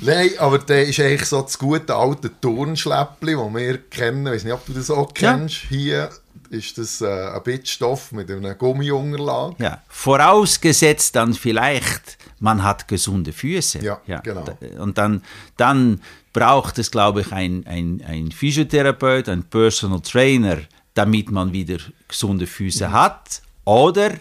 [0.00, 4.26] Nein, aber der ist eigentlich so das gute alte Turnschläppli, das wir kennen.
[4.26, 5.56] Ich weiß nicht, ob du das auch kennst.
[5.70, 6.10] Hier
[6.50, 9.56] ist das äh, ein Bit Stoff mit einer Gummiunterlage.
[9.62, 13.80] Ja, vorausgesetzt dann vielleicht, man hat gesunde Füße.
[13.80, 14.44] Ja, genau.
[14.78, 15.22] Und dann,
[15.56, 16.00] dann
[16.32, 20.58] braucht es, glaube ich, ein, ein, ein Physiotherapeut, ein Personal Trainer,
[20.94, 22.92] damit man wieder gesunde Füße mhm.
[22.92, 23.42] hat.
[23.64, 24.12] Oder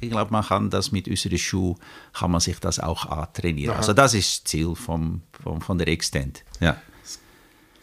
[0.00, 1.76] ich glaube, man kann das mit unseren Schuhen,
[2.12, 3.72] kann man sich das auch antrainieren.
[3.72, 3.78] Aha.
[3.78, 6.44] Also das ist das Ziel vom, vom, von der Extent.
[6.60, 6.76] Ja.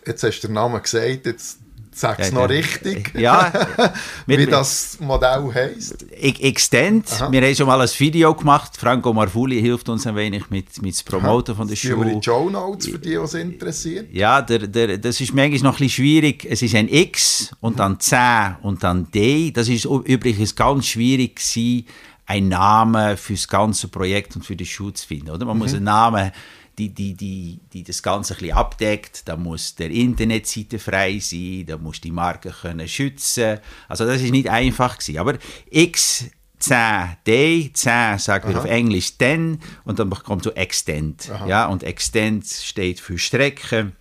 [0.06, 1.60] Jetzt hast du den Namen gesagt, jetzt
[2.00, 3.12] Sag es noch richtig.
[3.14, 3.52] Ja.
[4.26, 6.06] Wie das Modell heisst.
[6.14, 7.12] Extend.
[7.12, 7.30] Aha.
[7.30, 8.78] Wir haben schon mal ein Video gemacht.
[8.78, 12.06] Franco Marfuli hilft uns ein wenig mit, mit dem Promoten von der Schuhe.
[12.06, 14.14] die Show Notes für die, die es interessiert.
[14.14, 16.48] Ja, der, der, das ist manchmal noch ein bisschen schwierig.
[16.50, 18.16] Es ist ein X und dann C
[18.62, 19.52] und dann D.
[19.52, 21.86] Das ist übrigens ganz schwierig gewesen,
[22.26, 25.32] einen Namen für das ganze Projekt und für die Schuhe zu finden.
[25.32, 25.46] Oder?
[25.46, 25.64] Man mhm.
[25.64, 26.32] muss einen Namen
[26.80, 29.28] die, die, die, die das Ganze ein bisschen abdeckt.
[29.28, 33.60] Da muss der Internetseite frei sein, da muss die Marke können schützen.
[33.88, 35.20] Also das ist nicht einfach gewesen.
[35.20, 35.38] Aber
[35.70, 36.26] X
[36.62, 41.32] 10D, 10 sagt wir auf Englisch 10 und dann kommt so Extend.
[41.48, 43.92] Ja, und Extend steht für Strecke.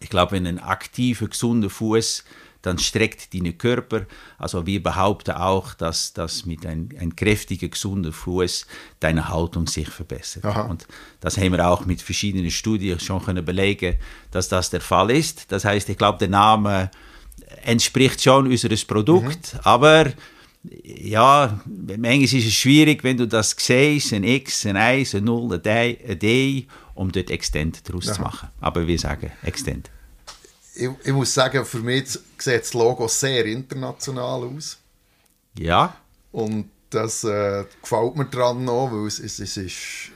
[0.00, 2.24] Ich glaube, wenn ein aktiver, gesunder Fuß
[2.64, 4.06] dann streckt deinen Körper.
[4.38, 8.66] Also wir behaupten auch, dass, dass mit einem ein kräftiger, gesunder Fuß
[9.00, 10.46] deine Haltung sich verbessert.
[10.46, 10.62] Aha.
[10.62, 10.86] Und
[11.20, 13.96] das haben wir auch mit verschiedenen Studien schon können belegen,
[14.30, 15.52] dass das der Fall ist.
[15.52, 16.90] Das heißt, ich glaube, der Name
[17.64, 19.60] entspricht schon unseres Produkt, mhm.
[19.64, 20.12] aber
[20.82, 25.52] ja, manchmal ist es schwierig, wenn du das siehst, ein X, ein 1, ein 0,
[25.52, 28.14] ein D, ein D um dort Extend daraus Aha.
[28.14, 28.48] zu machen.
[28.60, 29.90] Aber wir sagen Extend
[30.74, 34.78] ich, ich, muss sagen, für mich sieht das Logo sehr international aus.
[35.58, 35.96] Ja.
[36.32, 40.10] Und das äh, gefällt mir daran noch, weil es, es, es ist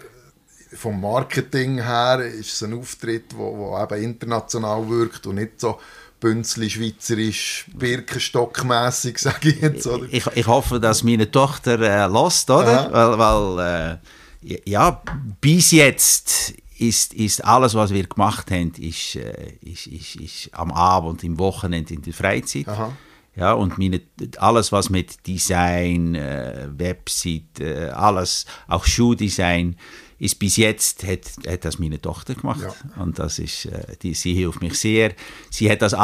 [0.73, 5.37] äh, vom Marketing her ist es ein Auftritt, der wo, wo eben international wirkt und
[5.37, 5.79] nicht so
[6.21, 9.87] bünzli schweizerisch, birkenstockmässig, sage ich jetzt.
[9.87, 10.07] Oder?
[10.11, 12.92] Ich, ich hoffe, dass meine Tochter äh, lässt, oder?
[12.92, 13.18] Aha.
[13.18, 14.01] Weil, weil
[14.42, 15.03] äh, ja,
[15.40, 20.71] bis jetzt ist, ist alles, was wir gemacht haben, ist, äh, ist, ist, ist am
[20.73, 22.69] Abend, im Wochenende, in der Freizeit.
[22.69, 22.93] Aha.
[23.37, 24.01] Ja, und meine,
[24.38, 29.77] alles, was mit Design, äh, Website, äh, alles, auch Schuhdesign,
[30.19, 32.62] ist bis jetzt, hat, hat das meine Tochter gemacht.
[32.62, 33.03] Ja.
[33.03, 35.12] Und das ist, äh, die, sie hilft mich sehr.
[35.51, 35.95] Sie hat, das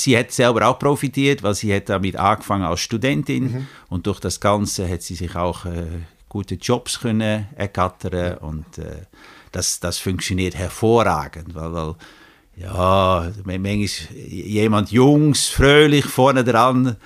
[0.00, 3.52] sie hat selber auch profitiert, weil sie hat damit angefangen als Studentin.
[3.52, 3.66] Mhm.
[3.88, 5.84] Und durch das Ganze hat sie sich auch äh,
[6.30, 9.02] gute Jobs können ergattern und äh,
[9.52, 11.94] das, das funktioniert hervorragend, weil, weil
[12.56, 16.96] ja, manchmal jemand Jungs, fröhlich vorne dran,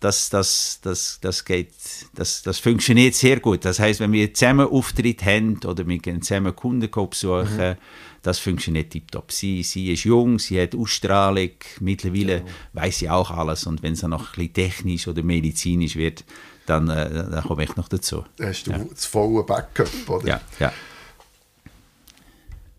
[0.00, 1.72] das, das, das, das, geht,
[2.14, 3.64] das, das funktioniert sehr gut.
[3.64, 7.76] Das heißt, wenn wir zusammen Auftritt haben oder wir gehen zusammen Kunden besuchen, mhm.
[8.22, 9.30] das funktioniert tiptop.
[9.30, 12.44] Sie, sie ist jung, sie hat Ausstrahlung, mittlerweile ja.
[12.72, 16.24] weiß sie auch alles und wenn es dann noch ein bisschen technisch oder medizinisch wird,
[16.66, 18.24] dann, äh, dann komme ich noch dazu.
[18.40, 18.78] Hast du ja.
[18.78, 20.26] das volle Backup, oder?
[20.26, 20.72] Ja, ja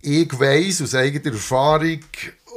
[0.04, 2.00] ich weiss aus eigener Erfahrung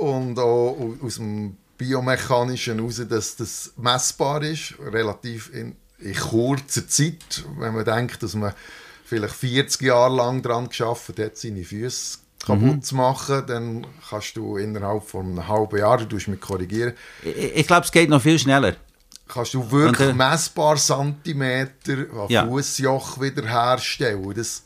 [0.01, 7.45] und auch aus dem Biomechanischen heraus, dass das messbar ist, relativ in, in kurzer Zeit.
[7.59, 8.53] Wenn man denkt, dass man
[9.05, 12.83] vielleicht 40 Jahre lang daran geschafft hat, seine Füße kaputt mhm.
[12.83, 16.95] zu machen, dann kannst du innerhalb von einem halben Jahr, du mich korrigieren.
[17.23, 18.75] Ich, ich glaube, es geht noch viel schneller.
[19.29, 22.47] Kannst du wirklich Und, äh, messbar Zentimeter an ja.
[22.47, 24.35] Fußjoch wiederherstellen.
[24.35, 24.63] Das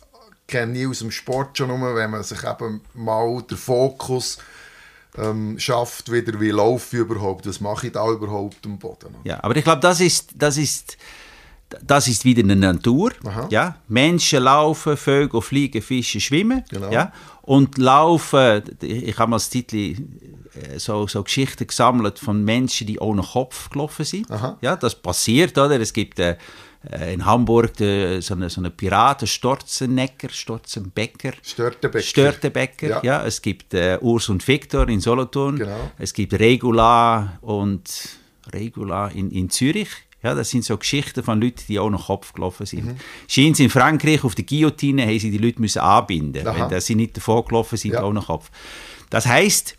[0.51, 4.39] kenne ich aus dem Sport schon nur, wenn man sich eben mal den Fokus
[5.17, 9.15] ähm, schafft, wieder wie laufe ich überhaupt, was mache ich da überhaupt am Boden.
[9.25, 10.97] Ja, aber ich glaube, das ist, das ist,
[11.83, 13.13] das ist wieder eine Natur.
[13.51, 13.77] Ja?
[13.89, 16.65] Menschen laufen, Vögel fliegen, Fische schwimmen.
[16.69, 16.91] Genau.
[16.91, 17.13] Ja?
[17.43, 19.97] Und laufen, ich habe mal das Titel
[20.55, 24.31] äh, so, so Geschichten gesammelt von Menschen, die ohne Kopf gelaufen sind.
[24.31, 24.59] Aha.
[24.61, 25.81] Ja, das passiert, oder?
[25.81, 26.37] Es gibt äh,
[26.83, 31.33] in Hamburg de, so eine, so eine Piraten, Storzennecker, Storzenbecker.
[31.43, 32.03] Störtebecker.
[32.03, 33.01] Störtebecker, ja.
[33.03, 33.27] ja.
[33.27, 35.59] Es gibt äh, Urs und Victor in Solothurn.
[35.59, 35.91] Genau.
[35.99, 37.91] Es gibt Regula und
[38.53, 39.91] Regula in, in Zürich.
[40.23, 42.87] Ja, das sind so Geschichten von Leuten, die auch noch Kopf gelaufen sind.
[42.87, 42.97] Mhm.
[43.27, 46.71] Scheint in Frankreich auf der Guillotine haben sie die Leute müssen anbinden, Aha.
[46.71, 48.03] wenn sie nicht davor gelaufen sind, ja.
[48.03, 48.51] auch noch Kopf.
[49.09, 49.77] Das heißt,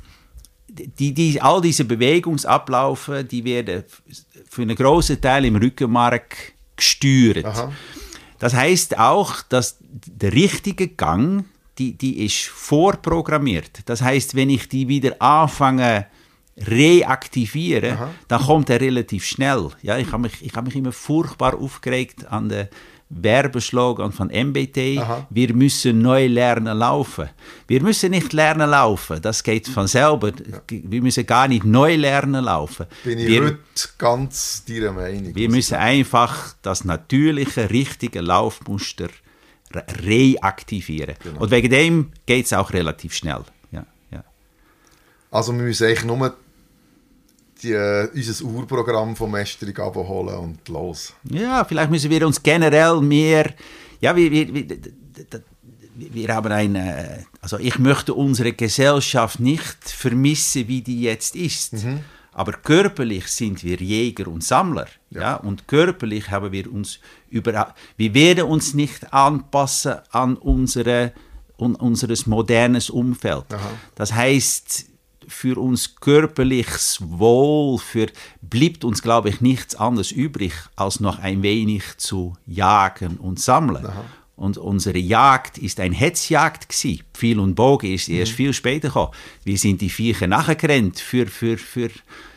[0.68, 3.84] die, die, all diese Bewegungsablaufe, die werden
[4.50, 7.46] für einen großen Teil im Rückenmark gesteuert.
[7.46, 7.72] Aha.
[8.40, 11.46] Das heißt auch, dass der richtige Gang,
[11.78, 13.82] die, die ist vorprogrammiert.
[13.86, 16.08] Das heißt, wenn ich die wieder anfange
[16.58, 18.10] reaktiviere, Aha.
[18.28, 19.70] dann kommt er relativ schnell.
[19.82, 22.70] Ja, ich habe mich, ich hab mich immer furchtbar aufgeregt an der
[23.12, 25.00] Werbeslogan von MBT.
[25.00, 25.28] Aha.
[25.30, 27.30] Wir müssen neu lernen laufen.
[27.68, 30.30] Wir müssen nicht lernen laufen, das geht von selber.
[30.30, 30.62] Ja.
[30.70, 32.86] Wir müssen gar nicht neu lernen laufen.
[33.04, 33.60] Bin ich wir, heute
[33.98, 35.36] ganz deiner Meinung.
[35.36, 39.10] Wir müssen einfach das natürliche, richtige Laufmuster
[40.04, 41.16] reaktivieren.
[41.22, 41.42] Genau.
[41.42, 43.44] Und wegen dem geht es auch relativ schnell.
[43.72, 44.24] Ja, ja.
[45.30, 46.36] Also wir müssen eigentlich nur
[47.64, 51.14] die, äh, unser Urprogramm vom Mästerung abholen und los.
[51.30, 53.54] Ja, vielleicht müssen wir uns generell mehr,
[54.00, 54.68] ja, wir, wir, wir,
[55.96, 61.74] wir haben eine, also ich möchte unsere Gesellschaft nicht vermissen, wie die jetzt ist.
[61.74, 62.02] Mhm.
[62.34, 64.88] Aber körperlich sind wir Jäger und Sammler.
[65.10, 65.22] Ja.
[65.22, 65.36] ja.
[65.36, 71.12] und körperlich haben wir uns über, wir werden uns nicht anpassen an unsere,
[71.60, 73.54] un, unseres modernes Umfeld.
[73.54, 73.72] Aha.
[73.96, 74.86] Das heißt,
[75.32, 78.08] für uns körperliches Wohl, für,
[78.42, 83.86] bleibt uns, glaube ich, nichts anderes übrig, als noch ein wenig zu jagen und sammeln.
[83.86, 84.06] Aha.
[84.36, 87.04] Und unsere Jagd ist ein Hetzjagd gewesen.
[87.14, 88.36] Pfeil und Bogen ist erst mhm.
[88.38, 89.14] viel später gekommen.
[89.44, 91.90] Wir sind die Viecher nachgerannt für, für, für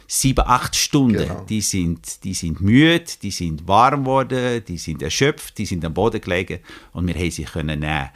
[0.07, 1.27] sieben, acht Stunden.
[1.27, 1.47] Genau.
[1.49, 5.95] Die, sind, die sind müde, die sind warm geworden, die sind erschöpft, die sind am
[5.95, 6.61] Boden gelegen
[6.93, 8.11] und wir haben sie können nehmen.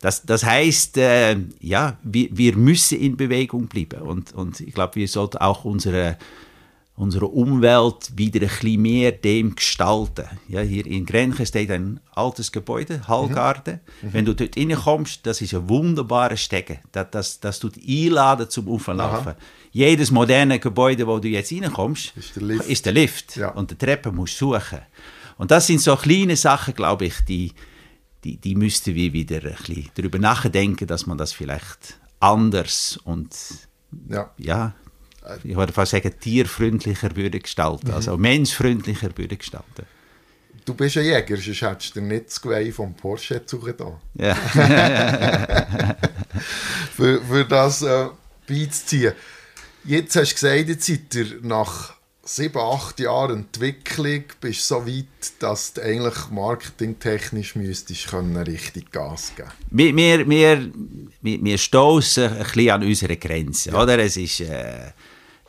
[0.00, 4.00] Das, das heißt, äh, ja, wir, wir müssen in Bewegung bleiben.
[4.00, 6.16] Und, und ich glaube, wir sollten auch unsere,
[6.96, 10.24] unsere Umwelt wieder ein bisschen mehr dem gestalten.
[10.48, 13.80] Ja, hier in Grenchen steht ein altes Gebäude, Hallgarten.
[14.00, 14.12] Mhm.
[14.14, 16.78] Wenn du dort reinkommst, das ist ein wunderbarer Stecken.
[16.92, 19.34] Das, das, das tut einladen zum Auflaufen.
[19.70, 22.68] Jedes moderne Gebäude, wo du jetzt reinkommst, ist der Lift.
[22.70, 23.36] Ist der Lift.
[23.36, 23.50] Ja.
[23.50, 24.78] Und die Treppe musst du suchen.
[25.36, 27.52] Und das sind so kleine Sachen, glaube ich, die,
[28.24, 33.34] die, die müssten wir wieder ein bisschen darüber nachdenken, dass man das vielleicht anders und
[34.08, 34.74] ja, ja
[35.44, 37.94] ich würde fast sagen, tierfreundlicher würde gestalten, mhm.
[37.94, 39.86] also menschfreundlicher würde gestalten.
[40.64, 44.00] Du bist ein Jäger, sonst hättest du nicht das Geweih vom Porsche suchen da.
[44.14, 44.34] Ja.
[46.94, 48.08] für, für das äh,
[48.46, 49.14] beizuziehen.
[49.84, 51.94] Jetzt hast du gesagt, jetzt seid ihr nach
[52.34, 55.06] sieben, acht Jahren Entwicklung bist du so weit,
[55.40, 62.38] dass du eigentlich marketingtechnisch müsstest können richtig Gas geben wir, wir, wir, wir, stoßen ein
[62.38, 63.72] bisschen an unsere Grenzen.
[63.72, 63.82] Ja.
[63.82, 63.98] Oder?
[63.98, 64.40] Es ist...
[64.40, 64.92] Äh,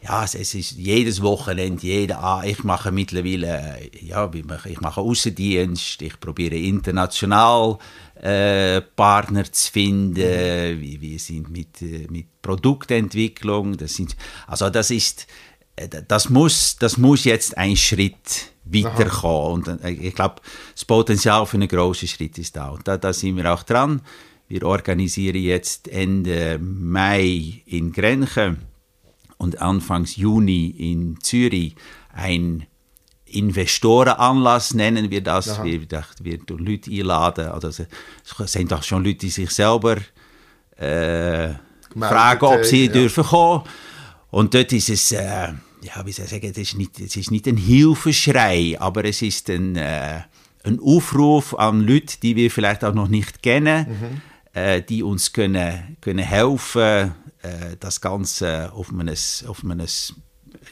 [0.04, 6.20] ja, es ist jedes Wochenende, jeder, ah, ich mache mittlerweile, ja, ich mache Außendienst, ich
[6.20, 7.78] probiere international
[8.20, 10.82] äh, Partner zu finden, mhm.
[10.82, 14.16] wir, wir sind mit, äh, mit Produktentwicklung, das sind,
[14.48, 19.64] also das ist, äh, das muss, das muss jetzt ein Schritt weiterkommen.
[19.64, 20.36] Und äh, ich glaube,
[20.74, 22.70] das Potenzial für einen großen Schritt ist da.
[22.70, 24.02] Und da, da sind wir auch dran.
[24.48, 28.58] Wir organisieren jetzt Ende Mai in Grenchen
[29.38, 31.76] und Anfangs Juni in Zürich
[32.14, 32.68] ein
[33.26, 35.50] Investorenanlass nennen wir das.
[35.50, 35.64] Aha.
[35.64, 37.48] Wir, wir Leute einladen.
[37.48, 39.98] Also, es sind doch schon Leute, die sich selber
[40.76, 41.54] äh,
[41.98, 42.92] fragen, ob sie ja.
[42.92, 43.64] dürfen kommen.
[44.32, 45.20] Und dort ist es, äh,
[45.84, 49.22] ja, wie soll ich sagen, es ist nicht, es ist nicht ein Hilfeschrei, aber es
[49.22, 50.22] ist ein, äh,
[50.64, 54.22] ein Aufruf an Leute, die wir vielleicht auch noch nicht kennen, mhm.
[54.54, 59.86] äh, die uns können, können helfen, äh, das Ganze auf ein, auf ein,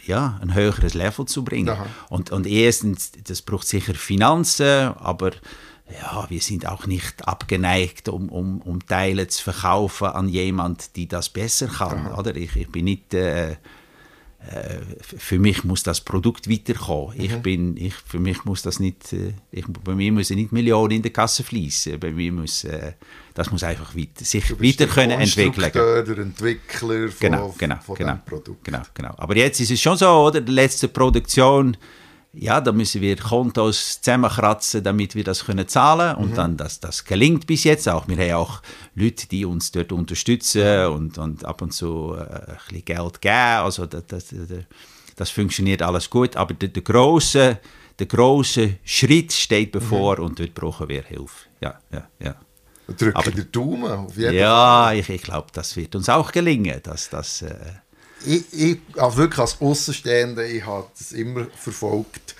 [0.05, 1.75] ja, ein höheres Level zu bringen.
[2.09, 5.31] Und, und erstens, das braucht sicher Finanzen, aber
[5.91, 11.07] ja, wir sind auch nicht abgeneigt, um, um, um Teile zu verkaufen an jemand, die
[11.07, 12.13] das besser kann.
[12.13, 12.35] Oder?
[12.35, 13.57] Ich, ich bin nicht, äh, äh,
[15.01, 17.17] für mich muss das Produkt weiterkommen.
[17.17, 17.23] Mhm.
[17.23, 20.91] Ich bin, ich, für mich muss das nicht, äh, ich, bei mir müssen nicht Millionen
[20.91, 21.99] in der Kasse fließen.
[21.99, 22.93] Bei mir muss, äh,
[23.33, 25.71] das muss einfach weiter, sich weiter können entwickeln.
[25.73, 28.63] Der Entwickler von, genau, genau, von genau, dem Produkt.
[28.63, 29.13] Genau, genau.
[29.17, 30.39] Aber jetzt ist es schon so, oder?
[30.39, 31.75] Die letzte Produktion
[32.33, 36.35] ja, da müssen wir Kontos zusammenkratzen, damit wir das können zahlen und mhm.
[36.35, 38.07] dann, das, das gelingt bis jetzt auch.
[38.07, 38.61] Wir haben auch
[38.95, 43.33] Leute, die uns dort unterstützen und, und ab und zu äh, ein bisschen Geld geben,
[43.33, 44.25] also das, das,
[45.15, 47.59] das funktioniert alles gut, aber der, der große
[47.99, 50.25] der große Schritt steht bevor mhm.
[50.25, 51.47] und dort brauchen wir Hilfe.
[51.61, 52.35] Ja, ja, ja.
[52.87, 54.97] Drücken aber, den Daumen auf jeden Ja, Fall.
[54.97, 57.41] ich, ich glaube, das wird uns auch gelingen, dass das...
[57.43, 57.55] Äh,
[58.25, 62.35] ich, ich also wirklich als Außenstehender, ich habe das immer verfolgt,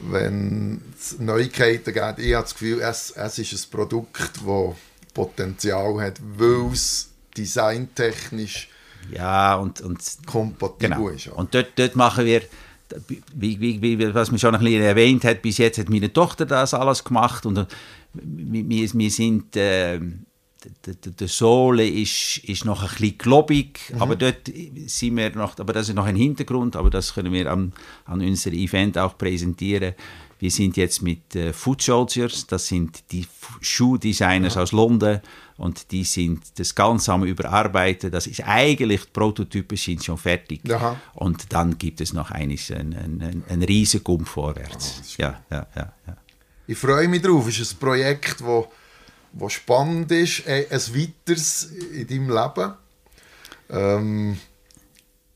[0.00, 2.18] wenn es Neuigkeiten gibt.
[2.18, 4.74] Ich habe das Gefühl, es, es ist ein Produkt, das
[5.12, 8.68] Potenzial hat, weil es designtechnisch
[9.10, 11.08] ja, und, und, kompatibel genau.
[11.08, 11.28] ist.
[11.28, 12.42] Und dort, dort machen wir,
[13.34, 16.46] wie, wie, wie, was man schon ein bisschen erwähnt hat, bis jetzt hat meine Tochter
[16.46, 17.66] das alles gemacht und
[18.14, 19.56] wir, wir sind...
[19.56, 20.00] Äh,
[20.86, 24.02] die Sohle ist, ist noch ein bisschen globig, mhm.
[24.02, 24.50] aber dort
[24.86, 27.72] sind wir noch, aber das ist noch ein Hintergrund, aber das können wir an,
[28.06, 29.94] an unserem Event auch präsentieren.
[30.38, 33.26] Wir sind jetzt mit äh, Foot Soldiers, das sind die
[33.60, 34.62] Schuhdesigners ja.
[34.62, 35.20] aus London
[35.56, 38.10] und die sind das ganz am überarbeiten.
[38.10, 40.60] Das ist eigentlich, die Prototypen sind schon fertig.
[40.70, 41.00] Aha.
[41.14, 45.00] Und dann gibt es noch eines, ein, ein, ein riesen Gump vorwärts.
[45.02, 46.16] Oh, ja, ja, ja, ja.
[46.66, 47.46] Ich freue mich drauf.
[47.48, 48.64] Es ist ein Projekt, das
[49.34, 52.74] wo spannend ist, ein, ein weiteres in deinem Leben.
[53.70, 54.38] Ähm,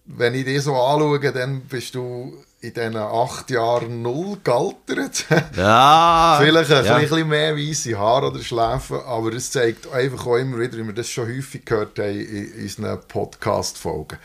[0.06, 5.26] wenn ich dich so anschaue, dann bist du in diesen acht Jahren null gealtert.
[5.56, 6.38] Ja.
[6.42, 6.98] Vielleicht ein ja.
[6.98, 10.94] bisschen mehr weiße Haare oder Schläfen, aber es zeigt einfach auch immer wieder, wie wir
[10.94, 14.18] das schon häufig gehört haben in unseren Podcast-Folgen.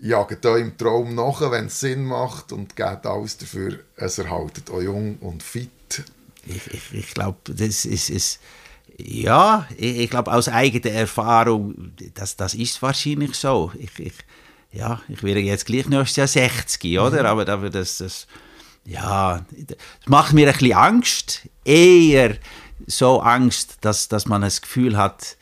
[0.00, 4.84] Jagt im Traum nach, wenn es Sinn macht und geht alles dafür, es erhaltet euch
[4.84, 5.70] jung und fit
[6.46, 8.40] ich, ich, ich glaube, das ist, ist
[8.98, 13.72] ja, ich, ich glaube aus eigener Erfahrung, das, das ist wahrscheinlich so.
[13.78, 14.14] Ich, ich,
[14.72, 17.20] ja, ich werde jetzt gleich nächstes Jahr 60, oder?
[17.20, 17.26] Mhm.
[17.26, 18.26] Aber, aber das, das,
[18.84, 19.76] ja, das
[20.06, 21.48] macht mir ein bisschen Angst.
[21.64, 22.36] Eher
[22.86, 25.36] so Angst, dass, dass man das Gefühl hat,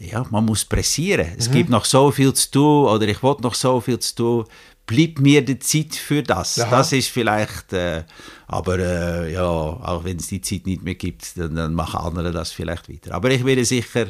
[0.00, 1.34] ja, man muss pressieren.
[1.38, 1.52] Es mhm.
[1.52, 4.44] gibt noch so viel zu tun oder ich wollte noch so viel zu tun
[4.86, 6.58] bleibt mir die Zeit für das.
[6.60, 6.70] Aha.
[6.70, 8.04] Das ist vielleicht, äh,
[8.46, 12.30] aber äh, ja, auch wenn es die Zeit nicht mehr gibt, dann, dann, machen andere
[12.30, 13.14] das vielleicht weiter.
[13.14, 14.06] Aber ich werde sicher,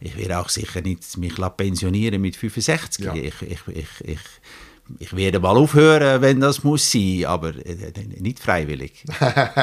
[0.00, 3.04] ich werde auch sicher nicht mich pensionieren mit 65.
[3.04, 3.14] Ja.
[3.14, 4.20] Ich, ich, ich, ich,
[4.98, 9.04] ich werde mal aufhören, wenn das muss sein, aber äh, nicht freiwillig.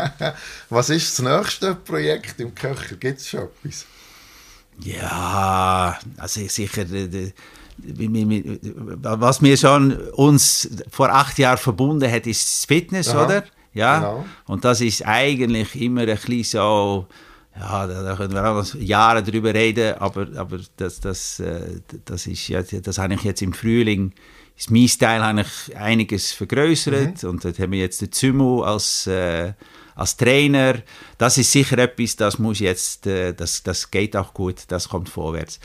[0.70, 2.96] Was ist das nächste Projekt im Köcher?
[2.96, 3.86] Gibt es schon etwas?
[4.80, 6.86] Ja, also sicher
[7.78, 13.44] was mir schon uns vor acht Jahren verbunden hat, ist das Fitness, Aha, oder?
[13.74, 14.00] Ja.
[14.00, 14.26] Genau.
[14.46, 17.08] Und das ist eigentlich immer ein bisschen so,
[17.58, 22.28] ja, da, können wir auch noch Jahre drüber reden, aber, aber das, das, äh, das
[22.28, 24.14] ist ja, das habe ich jetzt im Frühling,
[24.56, 27.30] ist mein Style eigentlich einiges vergrößert mhm.
[27.30, 29.54] und dort haben wir jetzt den Zümo als, äh,
[29.96, 30.76] als Trainer.
[31.18, 35.10] Das ist sicher etwas, das muss jetzt, äh, das, das geht auch gut, das kommt
[35.10, 35.60] vorwärts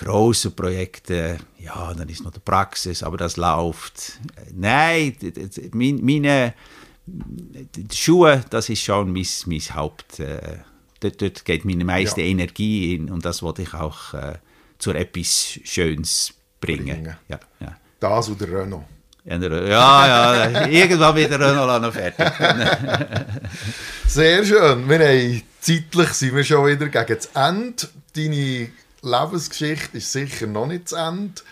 [0.00, 4.18] große Projekte, ja, dann ist noch die Praxis, aber das läuft.
[4.52, 5.16] Nein,
[5.72, 6.54] meine
[7.06, 10.20] die Schuhe, das ist schon mein, mein Haupt.
[10.20, 10.58] Äh,
[11.00, 12.28] dort, dort, geht meine meiste ja.
[12.28, 14.34] Energie in und das wollte ich auch äh,
[14.78, 16.86] zu etwas Schönes bringen.
[16.86, 17.16] bringen.
[17.28, 17.76] Ja, ja.
[17.98, 18.84] Das oder Renault?
[19.24, 22.26] Ja, ja, irgendwann wird der Renault noch fertig.
[24.06, 24.88] Sehr schön.
[24.88, 27.88] Wir haben, zeitlich sind wir schon wieder gegen das Ende.
[28.16, 28.70] Deine
[29.02, 31.42] Lebensgeschichte ist sicher noch nicht zu Ende.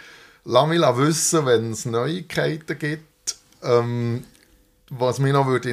[0.45, 3.37] Lass mich wissen, wenn es Neuigkeiten gibt.
[3.63, 4.25] Ähm,
[4.91, 5.69] was mich noch würde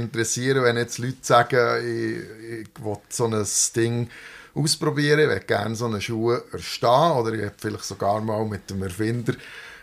[0.64, 3.46] wenn jetzt Leute sagen, ich, ich will so ein
[3.76, 4.10] Ding
[4.54, 8.70] ausprobieren, ich würde gerne so eine Schuhe erstehen oder ich hätte vielleicht sogar mal mit
[8.70, 9.34] dem Erfinder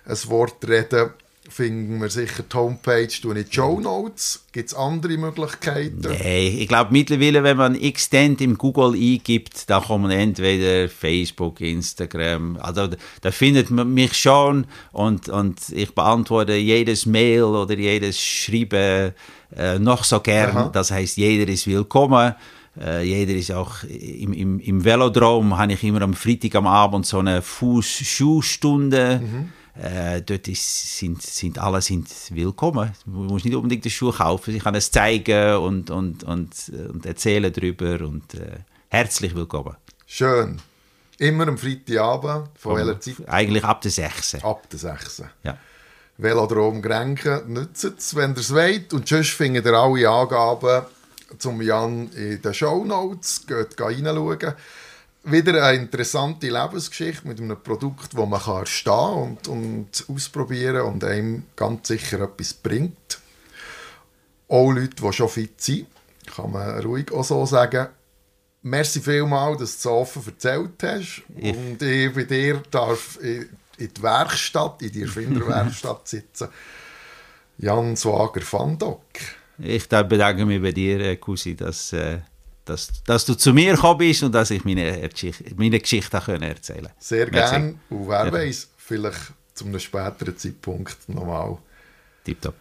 [0.05, 1.11] ein Wort reden
[1.53, 4.45] finden wir sicher die Homepage, du nicht Show Notes.
[4.53, 6.01] Gibt es andere Möglichkeiten?
[6.01, 6.19] Nein,
[6.59, 12.89] ich glaube mittlerweile, wenn man Extend im Google eingibt, da kommen entweder Facebook, Instagram, also
[13.21, 19.13] da findet man mich schon und, und ich beantworte jedes Mail oder jedes Schreiben
[19.55, 20.57] äh, noch so gern.
[20.57, 20.71] Aha.
[20.73, 22.35] Das heißt, jeder ist willkommen.
[22.75, 27.05] Uh, jeder ist auch im, im, im Velodrom, habe ich immer am Freitag am Abend
[27.05, 29.21] so eine Fuß-Schuhstunde.
[29.23, 32.93] Mhm äh, dort ist, sind, sind alle sind willkommen.
[33.07, 34.55] Man muss nicht unbedingt die Schuhe kaufen.
[34.55, 38.59] Ich kann es zeigen und, und, und, und erzählen darüber und äh,
[38.89, 39.77] herzlich willkommen.
[40.07, 40.61] Schön.
[41.19, 42.49] Immer am Freitagabend.
[42.59, 43.29] Von welcher Zeit?
[43.29, 44.43] Eigentlich ab der 6.
[44.43, 45.23] Ab der 6.
[45.45, 45.57] Ja.
[46.19, 48.93] Velodrom Grenken, nützt es, wenn ihr es wollt.
[48.93, 50.85] Und sonst findet ihr alle Angaben
[51.39, 53.47] zum Jan in den Show Notes.
[53.47, 54.55] Geht reinschauen
[55.25, 61.05] wieder eine interessante Lebensgeschichte mit einem Produkt, das man kann erstehen und, und ausprobieren und
[61.05, 63.21] einem ganz sicher etwas bringt.
[64.49, 65.87] Auch Leute, die schon fit sind,
[66.35, 67.89] kann man ruhig auch so sagen.
[68.63, 71.23] Merci vielmals, dass du so offen erzählt hast.
[71.37, 71.57] Ich.
[71.57, 73.49] Und ich bei dir darf in
[73.79, 76.49] die Werkstatt, in die Erfinderwerkstatt sitzen.
[77.59, 79.07] Jan Swager van Dock.
[79.59, 81.93] Ich bedanke mich bei dir, Cousin, dass...
[81.93, 82.21] Äh
[82.65, 85.09] dass, dass du zu mir gekommen bist und dass ich meine,
[85.57, 86.97] meine Geschichte können erzählen konnte.
[86.99, 87.75] Sehr gerne.
[87.91, 88.33] Und wer ja.
[88.33, 91.59] weiß, vielleicht zu einem späteren Zeitpunkt nochmal.
[92.25, 92.55] Tipptopp.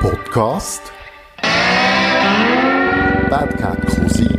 [0.00, 0.92] Podcast
[3.28, 4.37] Bad Cat Cousin